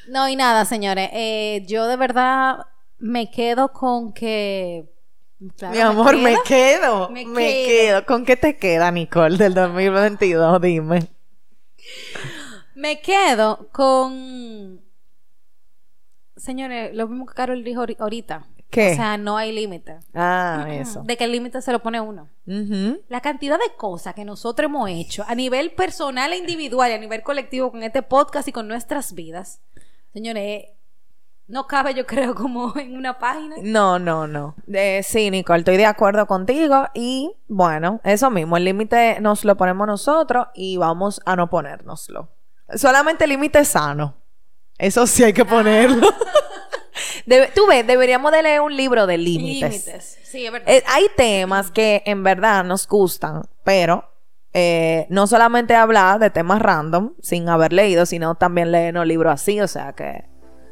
No, 0.08 0.28
y 0.28 0.36
nada, 0.36 0.66
señores. 0.66 1.08
eh, 1.14 1.64
yo 1.68 1.86
de 1.86 1.96
verdad 1.96 2.66
me 2.98 3.30
quedo 3.30 3.72
con 3.72 4.12
que... 4.12 4.90
Claro, 5.56 5.76
Mi 5.76 5.80
amor, 5.82 6.18
me 6.18 6.32
quedo. 6.32 6.44
quedo. 6.44 7.10
Me 7.10 7.26
Me, 7.28 7.44
quedo. 7.46 7.68
quedo. 7.68 8.06
¿Con 8.08 8.26
qué 8.26 8.36
te 8.36 8.58
queda, 8.58 8.90
Nicole, 8.90 9.38
del 9.38 9.54
2022? 9.54 10.62
Dime. 10.62 11.08
Me 12.76 13.02
quedo 13.02 13.70
con... 13.72 14.82
Señores, 16.38 16.96
lo 16.96 17.08
mismo 17.08 17.26
que 17.26 17.34
Carol 17.34 17.64
dijo 17.64 17.82
ahori- 17.86 17.98
ahorita. 18.00 18.46
¿Qué? 18.70 18.92
O 18.92 18.96
sea, 18.96 19.18
no 19.18 19.36
hay 19.36 19.52
límite. 19.52 19.98
Ah, 20.14 20.68
eso. 20.70 21.02
De 21.04 21.18
que 21.18 21.24
el 21.24 21.32
límite 21.32 21.62
se 21.62 21.72
lo 21.72 21.82
pone 21.82 22.00
uno. 22.00 22.30
La 23.10 23.20
cantidad 23.20 23.58
de 23.58 23.76
cosas 23.76 24.14
que 24.14 24.24
nosotros 24.26 24.66
hemos 24.70 24.90
hecho 24.90 25.24
a 25.28 25.34
nivel 25.36 25.72
personal 25.72 26.32
e 26.34 26.38
individual 26.38 26.92
y 26.92 26.94
a 26.94 27.00
nivel 27.00 27.24
colectivo 27.24 27.72
con 27.72 27.82
este 27.84 28.04
podcast 28.04 28.48
y 28.48 28.52
con 28.52 28.68
nuestras 28.68 29.14
vidas, 29.14 29.62
señores, 30.14 30.66
no 31.50 31.68
cabe 31.68 31.94
yo 31.94 32.06
creo 32.06 32.34
como 32.34 32.74
en 32.80 32.96
una 32.96 33.20
página. 33.20 33.56
No, 33.62 34.00
no, 34.00 34.26
no. 34.28 34.56
Eh, 34.72 35.02
sí, 35.04 35.30
Nicole, 35.30 35.60
estoy 35.60 35.76
de 35.78 35.86
acuerdo 35.86 36.26
contigo. 36.28 36.88
Y 36.94 37.32
bueno, 37.48 38.00
eso 38.06 38.30
mismo, 38.30 38.56
el 38.56 38.64
límite 38.64 39.20
nos 39.20 39.44
lo 39.44 39.58
ponemos 39.58 39.86
nosotros 39.88 40.48
y 40.54 40.78
vamos 40.78 41.20
a 41.26 41.36
no 41.36 41.50
ponérnoslo. 41.50 42.30
Solamente 42.76 43.26
el 43.26 43.32
límite 43.32 43.66
sano. 43.66 44.16
Eso 44.78 45.06
sí 45.08 45.24
hay 45.26 45.34
que 45.34 45.44
ponerlo. 45.44 46.08
Debe- 47.26 47.52
Tú 47.54 47.66
ves, 47.68 47.86
deberíamos 47.86 48.32
de 48.32 48.44
leer 48.44 48.62
un 48.62 48.76
libro 48.76 49.06
de 49.08 49.18
límites. 49.18 49.72
Límites. 49.88 50.18
Sí, 50.24 50.46
es 50.46 50.52
verdad. 50.52 50.70
Eh, 50.70 50.84
hay 50.88 51.08
temas 51.18 51.72
que 51.72 52.02
en 52.06 52.24
verdad 52.24 52.64
nos 52.64 52.88
gustan, 52.88 53.42
pero 53.64 54.06
eh, 54.54 55.06
no 55.10 55.28
solamente 55.28 55.76
hablar 55.76 56.20
de 56.20 56.30
temas 56.30 56.62
random 56.62 57.14
sin 57.22 57.50
haber 57.50 57.74
leído, 57.74 58.06
sino 58.06 58.36
también 58.36 58.72
leer 58.72 58.98
un 58.98 59.08
libro 59.08 59.30
así, 59.32 59.60
o 59.62 59.68
sea 59.68 59.94
que 59.94 60.26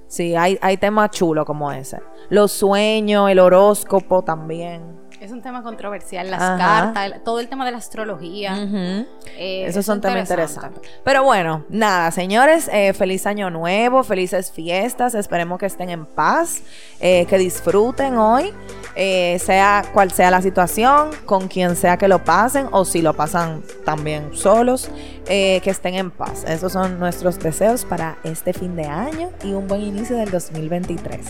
sí, 0.08 0.36
hay, 0.36 0.58
hay 0.62 0.78
temas 0.78 1.12
chulos 1.12 1.46
como 1.46 1.72
ese. 1.72 2.00
Los 2.30 2.52
sueños, 2.52 3.30
el 3.30 3.40
horóscopo 3.40 4.24
también. 4.24 5.07
Es 5.20 5.32
un 5.32 5.42
tema 5.42 5.64
controversial, 5.64 6.30
las 6.30 6.40
Ajá. 6.42 6.94
cartas, 6.94 7.24
todo 7.24 7.40
el 7.40 7.48
tema 7.48 7.66
de 7.66 7.72
la 7.72 7.80
astrología. 7.80 8.54
Ujú. 8.54 9.08
eh, 9.36 9.64
Esos 9.66 9.78
es 9.78 9.86
son 9.88 10.00
temas 10.00 10.20
interesante. 10.20 10.68
interesantes. 10.68 11.02
Pero 11.04 11.24
bueno, 11.24 11.66
nada, 11.70 12.12
señores, 12.12 12.70
eh, 12.72 12.94
feliz 12.94 13.26
año 13.26 13.50
nuevo, 13.50 14.04
felices 14.04 14.52
fiestas, 14.52 15.16
esperemos 15.16 15.58
que 15.58 15.66
estén 15.66 15.90
en 15.90 16.06
paz, 16.06 16.62
eh, 17.00 17.26
que 17.28 17.40
disfruten 17.40 18.16
hoy, 18.18 18.54
eh, 18.96 19.40
sea 19.44 19.86
cual 19.92 20.12
sea 20.12 20.30
la 20.30 20.42
situación, 20.44 21.10
con 21.26 21.48
quien 21.48 21.76
sea 21.76 21.98
que 21.98 22.08
lo 22.08 22.24
pasen 22.24 22.68
o 22.72 22.86
si 22.86 23.02
lo 23.02 23.16
pasan 23.16 23.64
también 23.86 24.36
solos, 24.36 24.90
eh, 25.28 25.62
que 25.64 25.72
estén 25.72 25.96
en 25.96 26.12
paz. 26.12 26.44
Esos 26.48 26.74
son 26.74 27.00
nuestros 27.00 27.40
deseos 27.40 27.86
para 27.86 28.18
este 28.24 28.54
fin 28.54 28.76
de 28.76 28.86
año 28.86 29.32
y 29.44 29.54
un 29.54 29.68
buen 29.68 29.82
inicio 29.82 30.16
del 30.16 30.30
2023 30.30 31.22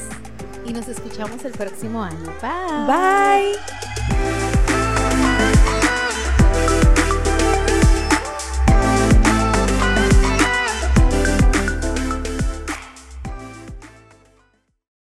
y 0.67 0.73
nos 0.73 0.87
escuchamos 0.87 1.43
el 1.45 1.53
próximo 1.53 2.03
año. 2.03 2.25
Bye. 2.41 3.55
Bye. 3.55 4.66